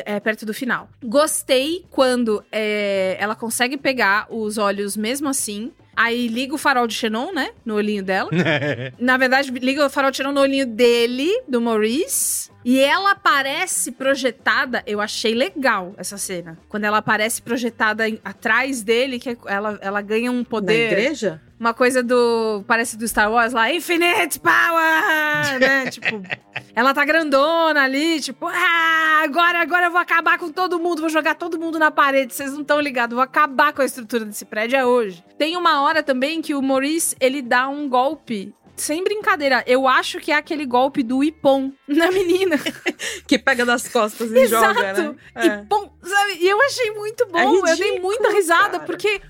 [0.06, 0.88] É, perto do final.
[1.04, 5.74] Gostei quando é, ela consegue pegar os olhos mesmo assim.
[5.96, 7.50] Aí liga o farol de Xenon, né?
[7.66, 8.30] No olhinho dela.
[9.00, 12.50] Na verdade, liga o farol de Xenon no olhinho dele, do Maurice.
[12.64, 14.84] E ela aparece projetada.
[14.86, 16.58] Eu achei legal essa cena.
[16.70, 20.92] Quando ela aparece projetada em- atrás dele, que ela, ela ganha um Na poder.
[20.92, 21.42] igreja?
[21.62, 22.64] Uma coisa do.
[22.66, 25.59] Parece do Star Wars lá, Infinite Power!
[25.59, 25.86] né?
[25.93, 26.20] tipo,
[26.76, 31.09] ela tá grandona ali, tipo, ah, agora, agora eu vou acabar com todo mundo, vou
[31.09, 34.43] jogar todo mundo na parede, vocês não estão ligados, vou acabar com a estrutura desse
[34.43, 35.24] prédio é hoje.
[35.38, 38.55] Tem uma hora também que o Maurice, ele dá um golpe.
[38.76, 42.55] Sem brincadeira, eu acho que é aquele golpe do Ipom na menina.
[43.28, 45.01] Que pega das costas e joga, Exato.
[45.01, 45.16] né?
[45.36, 45.45] É.
[45.45, 46.38] Ipom, sabe?
[46.39, 47.38] E eu achei muito bom.
[47.38, 48.84] É eu dei ridículo, muita risada, cara.
[48.84, 49.22] porque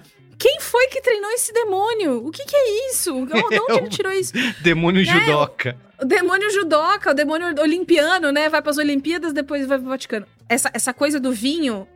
[0.42, 2.26] quem foi que treinou esse demônio?
[2.26, 3.12] O que, que é isso?
[3.26, 4.34] De onde ele tirou isso?
[4.62, 5.78] Demônio É, judoca.
[6.02, 8.50] O demônio judoca, o demônio olimpiano, né?
[8.50, 10.26] Vai pras Olimpíadas, depois vai pro Vaticano.
[10.50, 11.88] Essa, essa coisa do vinho,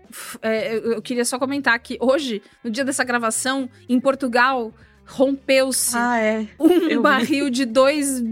[0.43, 4.71] é, eu, queria só comentar que hoje, no dia dessa gravação, em Portugal,
[5.07, 6.47] rompeu-se Ah, é.
[6.59, 6.99] um eu vi.
[6.99, 8.23] barril de 2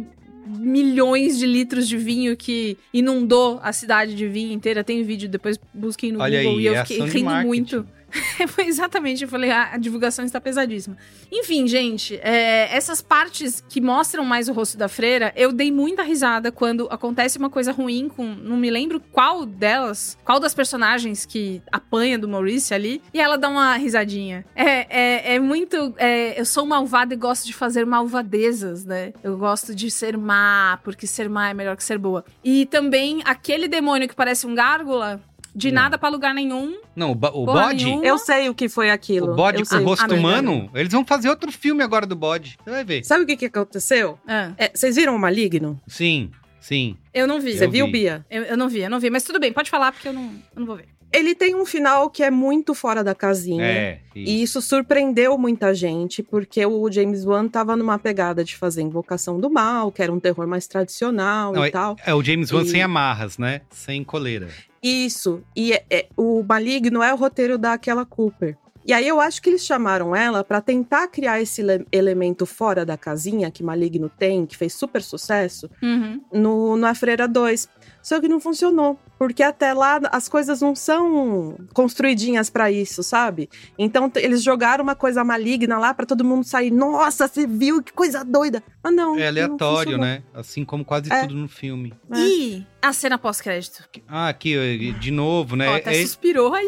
[0.46, 4.84] milhões de litros de vinho que inundou a cidade de vinho inteira.
[4.84, 6.58] Tem vídeo, depois busquem no Olha Google.
[6.60, 7.48] aí, e eu é fiquei rindo marketing.
[7.48, 7.88] muito.
[8.50, 10.98] Foi exatamente, eu falei, ah, a divulgação está pesadíssima.
[11.32, 16.04] Enfim, gente, é, essas partes que mostram mais o rosto da freira, eu dei muita
[16.04, 18.24] risada quando acontece uma coisa ruim com.
[18.24, 23.38] Não me lembro qual delas, qual das personagens que apanha do Maurice ali, e ela
[23.38, 24.46] dá uma risadinha.
[24.56, 25.94] É, é, é muito.
[25.98, 29.14] é, eu sou malvada e gosto de fazer malvadezas, né?
[29.24, 32.24] Eu gosto de ser má, porque ser má é melhor que ser boa.
[32.44, 35.22] E também aquele demônio que parece um gárgula.
[35.56, 35.82] De Não.
[35.84, 36.78] nada pra lugar nenhum.
[36.96, 37.86] Não, o, o bode.
[37.86, 38.06] nenhuma.
[38.06, 39.32] Eu sei o que foi aquilo.
[39.32, 39.80] O bode com sei.
[39.84, 42.58] rosto Ah, humano, eles vão fazer outro filme agora do bode.
[42.64, 43.04] Você vai ver.
[43.06, 44.18] Sabe o que, que aconteceu?
[44.28, 45.80] Ah, É, vocês viram o Maligno?
[45.88, 46.98] Sim, sim.
[47.14, 47.58] eu não vi.
[47.58, 47.92] Você viu, vi.
[47.92, 48.26] Bia?
[48.30, 49.10] Eu, eu não vi, eu não vi.
[49.10, 50.24] Mas tudo bem, pode falar, porque eu não,
[50.56, 50.86] eu não vou ver.
[51.16, 53.64] Ele tem um final que é muito fora da casinha.
[53.64, 54.00] É.
[54.16, 59.40] E isso surpreendeu muita gente, porque o James Wan tava numa pegada de fazer Invocação
[59.40, 61.96] do Mal, que era um terror mais tradicional Não, e tal.
[62.04, 63.62] É o James Wan E- sem amarras, né?
[63.70, 64.48] Sem coleira.
[64.84, 65.42] Isso.
[65.56, 68.58] E é- é- o Maligno é o roteiro daquela Cooper.
[68.86, 72.86] E aí eu acho que eles chamaram ela pra tentar criar esse ele- elemento fora
[72.86, 76.20] da casinha que Maligno tem, que fez super sucesso, Uhum.
[76.34, 77.70] no, no A Freira 2.
[78.02, 79.00] Só que não funcionou.
[79.24, 83.50] Porque até lá as coisas não são construidinhas pra isso, sabe?
[83.80, 86.72] Então eles jogaram uma coisa maligna lá pra todo mundo sair.
[86.72, 88.62] Nossa, você viu que coisa doida.
[88.84, 89.16] Mas não.
[89.16, 90.06] É não aleatório, funcionou.
[90.06, 90.24] né?
[90.34, 91.22] Assim como quase É.
[91.22, 91.94] tudo no filme.
[92.12, 92.18] É.
[92.20, 93.88] E a cena pós-crédito?
[94.08, 95.70] Ah, aqui, de novo, né?
[95.70, 96.68] Ó, até É- suspirou aí.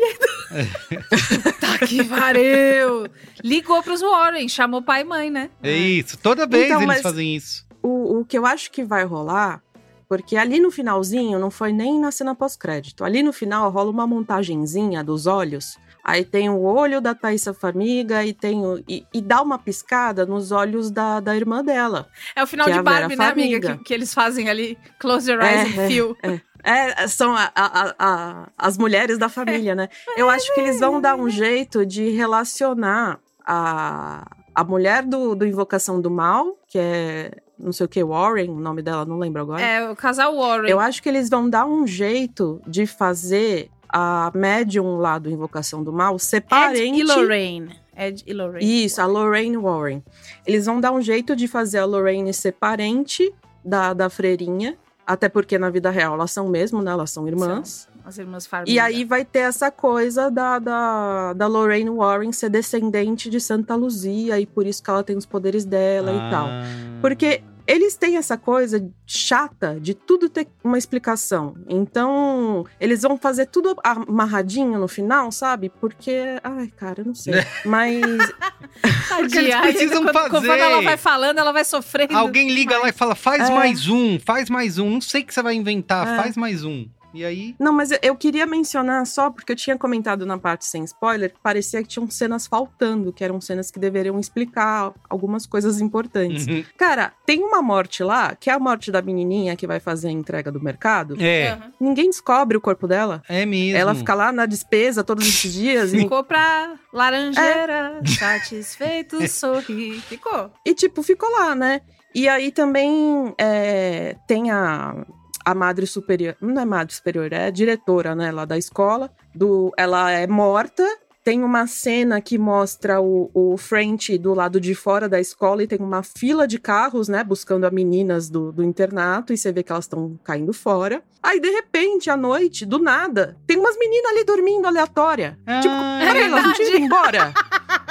[1.59, 3.07] tá que pariu.
[3.43, 5.49] Ligou pros Warren, chamou pai e mãe, né?
[5.61, 7.65] É isso, toda vez Então, eles mas- fazem isso.
[7.83, 9.61] O, o que eu acho que vai rolar,
[10.07, 13.03] porque ali no finalzinho, não foi nem na cena pós-crédito.
[13.03, 15.77] Ali no final rola uma montagenzinha dos olhos.
[16.03, 20.23] Aí tem o olho da Thaisa Farmiga e tem o, e, e dá uma piscada
[20.23, 22.07] nos olhos da, da irmã dela.
[22.35, 23.77] É o final é de Vera Barbie, né, amiga?
[23.77, 26.17] Que, que eles fazem ali, close your eyes É, and feel.
[26.63, 29.89] É, são a- a- a- a- as mulheres da família, né?
[30.15, 35.45] Eu acho que eles vão dar um jeito de relacionar a, a mulher do, do
[35.45, 39.41] Invocação do Mal, que é não sei o que, Warren, o nome dela, não lembro
[39.41, 39.61] agora.
[39.61, 40.69] É, o casal Warren.
[40.69, 45.83] Eu acho que eles vão dar um jeito de fazer a médium lá do Invocação
[45.83, 46.99] do Mal ser Ed parente.
[46.99, 47.75] e Lorraine.
[47.95, 48.85] Ed e Lorraine.
[48.85, 50.03] Isso, a Lorraine Warren.
[50.45, 53.33] Eles vão dar um jeito de fazer a Lorraine ser parente
[53.63, 54.77] da, da freirinha.
[55.07, 56.91] Até porque na vida real elas são mesmo, né?
[56.91, 57.87] Elas são irmãs.
[58.05, 58.71] As irmãs Farmiga.
[58.71, 63.75] E aí vai ter essa coisa da, da, da Lorraine Warren ser descendente de Santa
[63.75, 66.47] Luzia e por isso que ela tem os poderes dela e tal.
[66.47, 66.63] Ah.
[67.01, 71.55] Porque eles têm essa coisa chata de tudo ter uma explicação.
[71.67, 75.69] Então, eles vão fazer tudo amarradinho no final, sabe?
[75.81, 76.39] Porque.
[76.43, 77.33] Ai, cara, eu não sei.
[77.65, 78.01] Mas.
[79.17, 80.29] Porque eles precisam quando, fazer.
[80.29, 82.15] Conforme ela vai falando, ela vai sofrendo.
[82.15, 83.53] Alguém liga lá e fala, faz É.
[83.53, 84.89] mais um, faz mais um.
[84.91, 86.17] Não sei o que você vai inventar, É.
[86.17, 86.87] faz mais um.
[87.15, 87.55] E aí.
[87.59, 91.33] Não, mas eu, eu queria mencionar só, porque eu tinha comentado na parte sem spoiler,
[91.33, 96.45] que parecia que tinham cenas faltando, que eram cenas que deveriam explicar algumas coisas importantes.
[96.47, 96.63] Uhum.
[96.77, 100.11] Cara, tem uma morte lá, que é a morte da menininha que vai fazer a
[100.11, 101.15] entrega do mercado.
[101.19, 101.89] É, Uhum.
[101.89, 103.21] Ninguém descobre o corpo dela.
[103.29, 103.77] é mesmo.
[103.77, 108.07] Ela fica lá na despesa todos esses dias e Ficou pra laranjeira, É.
[108.09, 109.99] satisfeito, sorri.
[110.01, 110.51] Ficou.
[110.65, 111.81] E, tipo, ficou lá, né?
[112.13, 115.05] E aí também é, tem a,
[115.45, 116.35] a madre superior.
[116.41, 119.11] Não é madre superior, é a diretora, né, lá da escola.
[119.33, 120.83] Do, ela é morta.
[121.23, 125.67] Tem uma cena que mostra o, o frente do lado de fora da escola e
[125.67, 129.33] tem uma fila de carros, né, buscando as meninas do, do internato.
[129.33, 131.01] E você vê que elas estão caindo fora.
[131.23, 135.37] Aí, de repente, à noite, do nada, tem umas meninas ali dormindo aleatória.
[135.61, 137.33] tipo, Ah, peraí, elas não tinham ido embora?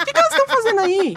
[0.00, 1.14] O que, que elas estão fazendo aí?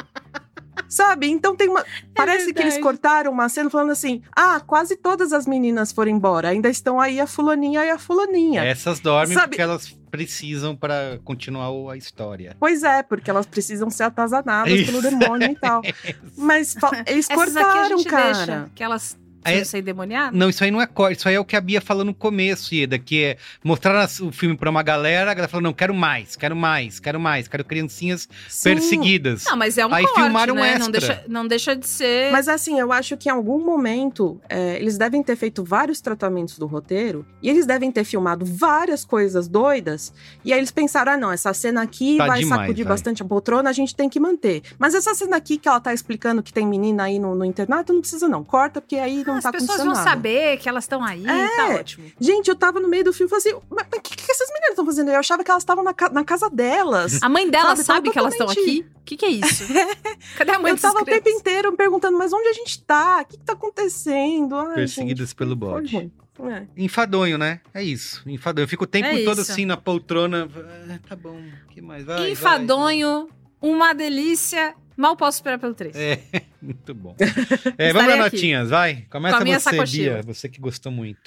[0.98, 1.28] Sabe?
[1.30, 1.86] Então tem uma.
[2.16, 2.82] Parece que eles verdade.
[2.82, 6.50] cortaram uma cena falando assim: ah, quase todas as meninas foram embora.
[6.50, 8.64] Ainda estão aí a fulaninha e a fulaninha.
[8.64, 12.58] Essas dormem Sabe- porque elas precisam pra continuar a história.
[12.60, 14.92] Pois é, porque elas precisam ser atazanadas Isso.
[14.92, 15.84] pelo demônio e tal.
[16.36, 16.76] Mas
[17.06, 18.34] eles Essas aqui a cortaram, gente cara.
[18.34, 18.72] deixa.
[18.74, 19.16] Que elas
[19.50, 20.38] É- precisam ser demoniadas.
[20.38, 22.14] Não, isso aí não é corte, isso aí é o que a Bia falou no
[22.14, 25.94] começo, Ieda, que é mostrar o filme pra uma galera, a galera falou, não, quero
[25.94, 28.70] mais, quero mais, quero mais, quero criancinhas Sim.
[28.70, 29.46] perseguidas.
[29.46, 30.62] Não, mas é um Aí corte, filmaram né?
[30.78, 30.92] Não extra.
[30.92, 32.32] deixa, não deixa de ser...
[32.32, 36.58] Mas assim, eu acho que em algum momento é, eles devem ter feito vários tratamentos
[36.58, 40.14] do roteiro e eles devem ter filmado várias coisas doidas.
[40.44, 42.94] E aí eles pensaram: ah, não, essa cena aqui Tá vai demais, sacudir vai.
[42.94, 44.62] bastante a poltrona, a gente tem que manter.
[44.78, 47.94] Mas essa cena aqui que ela tá explicando que tem menina aí no, no internato,
[47.94, 48.44] não precisa não.
[48.44, 51.56] Corta, porque aí não As tá pessoas vão saber que elas estão aí, É.
[51.56, 52.12] tá ótimo.
[52.20, 54.48] Gente, eu tava no meio do filme e falei assim: mas o que, que essas
[54.50, 55.10] meninas estão fazendo?
[55.12, 57.22] Eu achava que elas estavam na, ca- na casa delas.
[57.22, 58.86] A mãe dela Sabe, sabe, que elas estão aqui?
[58.96, 59.64] O que, que é isso?
[60.38, 63.22] Cadê a mãe eu tava o tempo inteiro me perguntando, mas onde a gente tá?
[63.22, 64.56] O que, que tá acontecendo?
[64.56, 66.12] Ai, Perseguidas gente, pelo bode.
[66.40, 66.68] É.
[66.78, 67.62] Enfadonho, né?
[67.74, 68.22] É isso.
[68.28, 68.66] Enfadonho.
[68.66, 69.52] Eu fico o tempo É todo isso.
[69.52, 70.48] assim na poltrona.
[70.90, 71.40] Ah, tá bom.
[71.66, 72.06] O que mais?
[72.06, 72.32] Vai, vai.
[72.32, 73.28] Enfadonho,
[73.62, 74.76] uma delícia.
[74.98, 75.96] Mal posso esperar pelo 3.
[75.96, 76.20] É,
[76.62, 77.16] muito bom.
[77.78, 78.20] É, vamos aqui.
[78.36, 79.06] notinhas, vai.
[79.10, 80.14] Começa Com a minha você, sacochila.
[80.16, 80.24] Bia.
[80.24, 81.22] Você que gostou muito.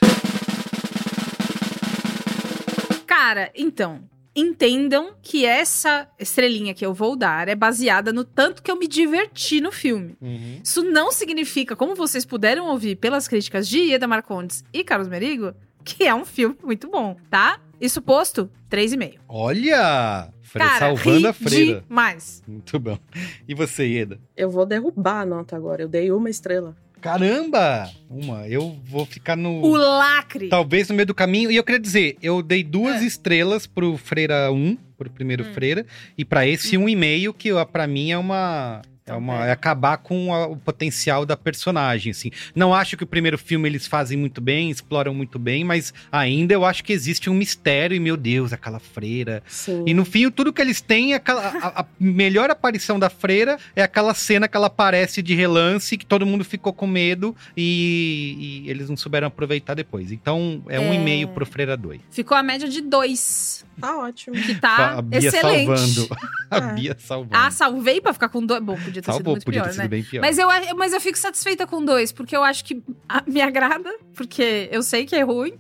[3.07, 4.03] Cara, então,
[4.35, 8.89] entendam que essa estrelinha que eu vou dar é baseada no tanto que eu me
[8.89, 10.17] diverti no filme.
[10.21, 10.61] Uhum.
[10.63, 15.55] Isso não significa, como vocês puderam ouvir pelas críticas de Ieda Marcondes e Carlos Merigo,
[15.85, 17.61] que é um filme muito bom, tá?
[17.81, 19.19] Isso posto, 3,5.
[19.29, 20.29] Olha!
[20.51, 21.85] Fre- Cara, Salvando a freira.
[21.89, 22.43] demais.
[22.47, 22.99] Muito bom.
[23.47, 24.19] E você, Ieda?
[24.37, 25.83] Eu vou derrubar a nota agora.
[25.83, 26.75] Eu dei uma estrela.
[27.01, 27.89] Caramba!
[28.11, 28.47] Uma.
[28.49, 29.63] Eu vou ficar no.
[29.63, 30.49] O lacre.
[30.49, 31.51] Talvez no meio do caminho.
[31.51, 33.07] E eu queria dizer, eu dei duas É.
[33.07, 35.53] estrelas pro Freira 1, pro primeiro Hum.
[35.55, 35.87] Freira,
[36.19, 38.83] e pra esse um e meio, que ó, pra mim é uma.
[39.07, 42.31] É, uma, é acabar com a- o potencial da personagem, assim.
[42.55, 46.55] Não acho que o primeiro filme eles fazem muito bem, exploram muito bem, mas ainda
[46.55, 49.43] eu acho que existe um mistério e, meu Deus, aquela freira.
[49.49, 49.83] Sim.
[49.87, 53.59] E no fim, tudo que eles têm, é aquela, a, a melhor aparição da freira
[53.75, 58.63] é aquela cena que ela aparece de relance, que todo mundo ficou com medo e,
[58.67, 60.13] e eles não souberam aproveitar depois.
[60.13, 60.97] Então, é um É.
[60.97, 62.01] e meio pro Freira 2.
[62.11, 64.37] Ficou a média de dois, Tá ótimo.
[64.37, 65.67] que tá a Bia excelente.
[65.67, 66.17] salvando.
[66.51, 66.73] A É.
[66.75, 67.31] Bia salvando.
[67.33, 68.61] Ah, salvei pra ficar com dois.
[68.63, 69.89] Bom, podia ter sido Salvou, muito podia pior, ter sido né?
[69.89, 70.21] bem pior.
[70.21, 72.83] Mas eu, mas eu fico satisfeita com dois, porque eu acho que
[73.27, 75.55] me agrada, porque eu sei que é ruim,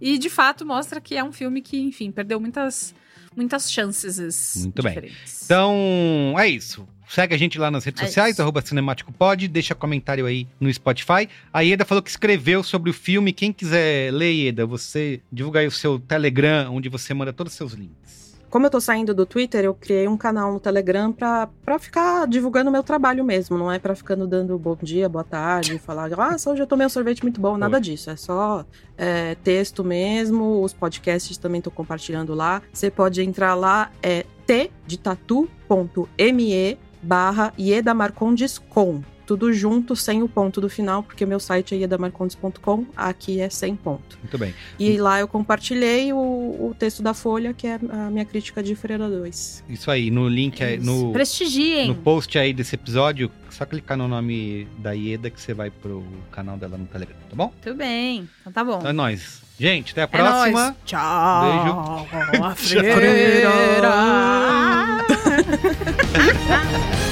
[0.00, 2.94] e de fato mostra que é um filme que, enfim, perdeu muitas,
[3.36, 4.94] muitas chances Muito bem.
[4.94, 5.42] diferentes.
[5.44, 6.86] Então, é isso.
[7.08, 8.42] Segue a gente lá nas redes É sociais, isso.
[8.42, 11.28] arroba Cinemático Pod, deixa comentário aí no Spotify.
[11.52, 13.32] A Ieda falou que escreveu sobre o filme.
[13.32, 17.56] Quem quiser ler, Ieda, você divulga aí o seu Telegram, onde você manda todos os
[17.56, 18.25] seus links.
[18.50, 22.26] Como eu tô saindo do Twitter, eu criei um canal no Telegram pra, pra ficar
[22.26, 23.58] divulgando o meu trabalho mesmo.
[23.58, 26.90] Não é pra ficando dando bom dia, boa tarde, falar, ah, hoje eu tomei um
[26.90, 27.56] sorvete muito bom.
[27.56, 27.82] Nada Oi.
[27.82, 28.10] disso.
[28.10, 28.64] É só
[28.96, 30.62] é, texto mesmo.
[30.62, 32.62] Os podcasts também tô compartilhando lá.
[32.72, 39.02] Você pode entrar lá, é t de tatu.me barra Ieda Marcondes com.
[39.26, 43.74] Tudo junto, sem o ponto do final, porque meu site é iedamarcondes.com, aqui é sem
[43.74, 44.16] ponto.
[44.22, 44.54] Muito bem.
[44.78, 48.74] E lá eu compartilhei o, o texto da Folha, que é a minha crítica de
[48.76, 49.64] Freira 2.
[49.68, 51.88] Isso aí, no link, aí, no, Prestigiem.
[51.88, 56.04] no post aí desse episódio, só clicar no nome da Ieda que você vai pro
[56.30, 57.52] canal dela no Telegram, tá bom?
[57.60, 58.28] Tudo bem.
[58.42, 58.78] Então tá bom.
[58.78, 59.42] Então é nóis.
[59.58, 60.62] Gente, até a É próxima.
[60.62, 60.74] nóis.
[60.84, 62.06] Tchau.
[62.30, 62.44] Beijo.
[62.44, 63.90] A freira.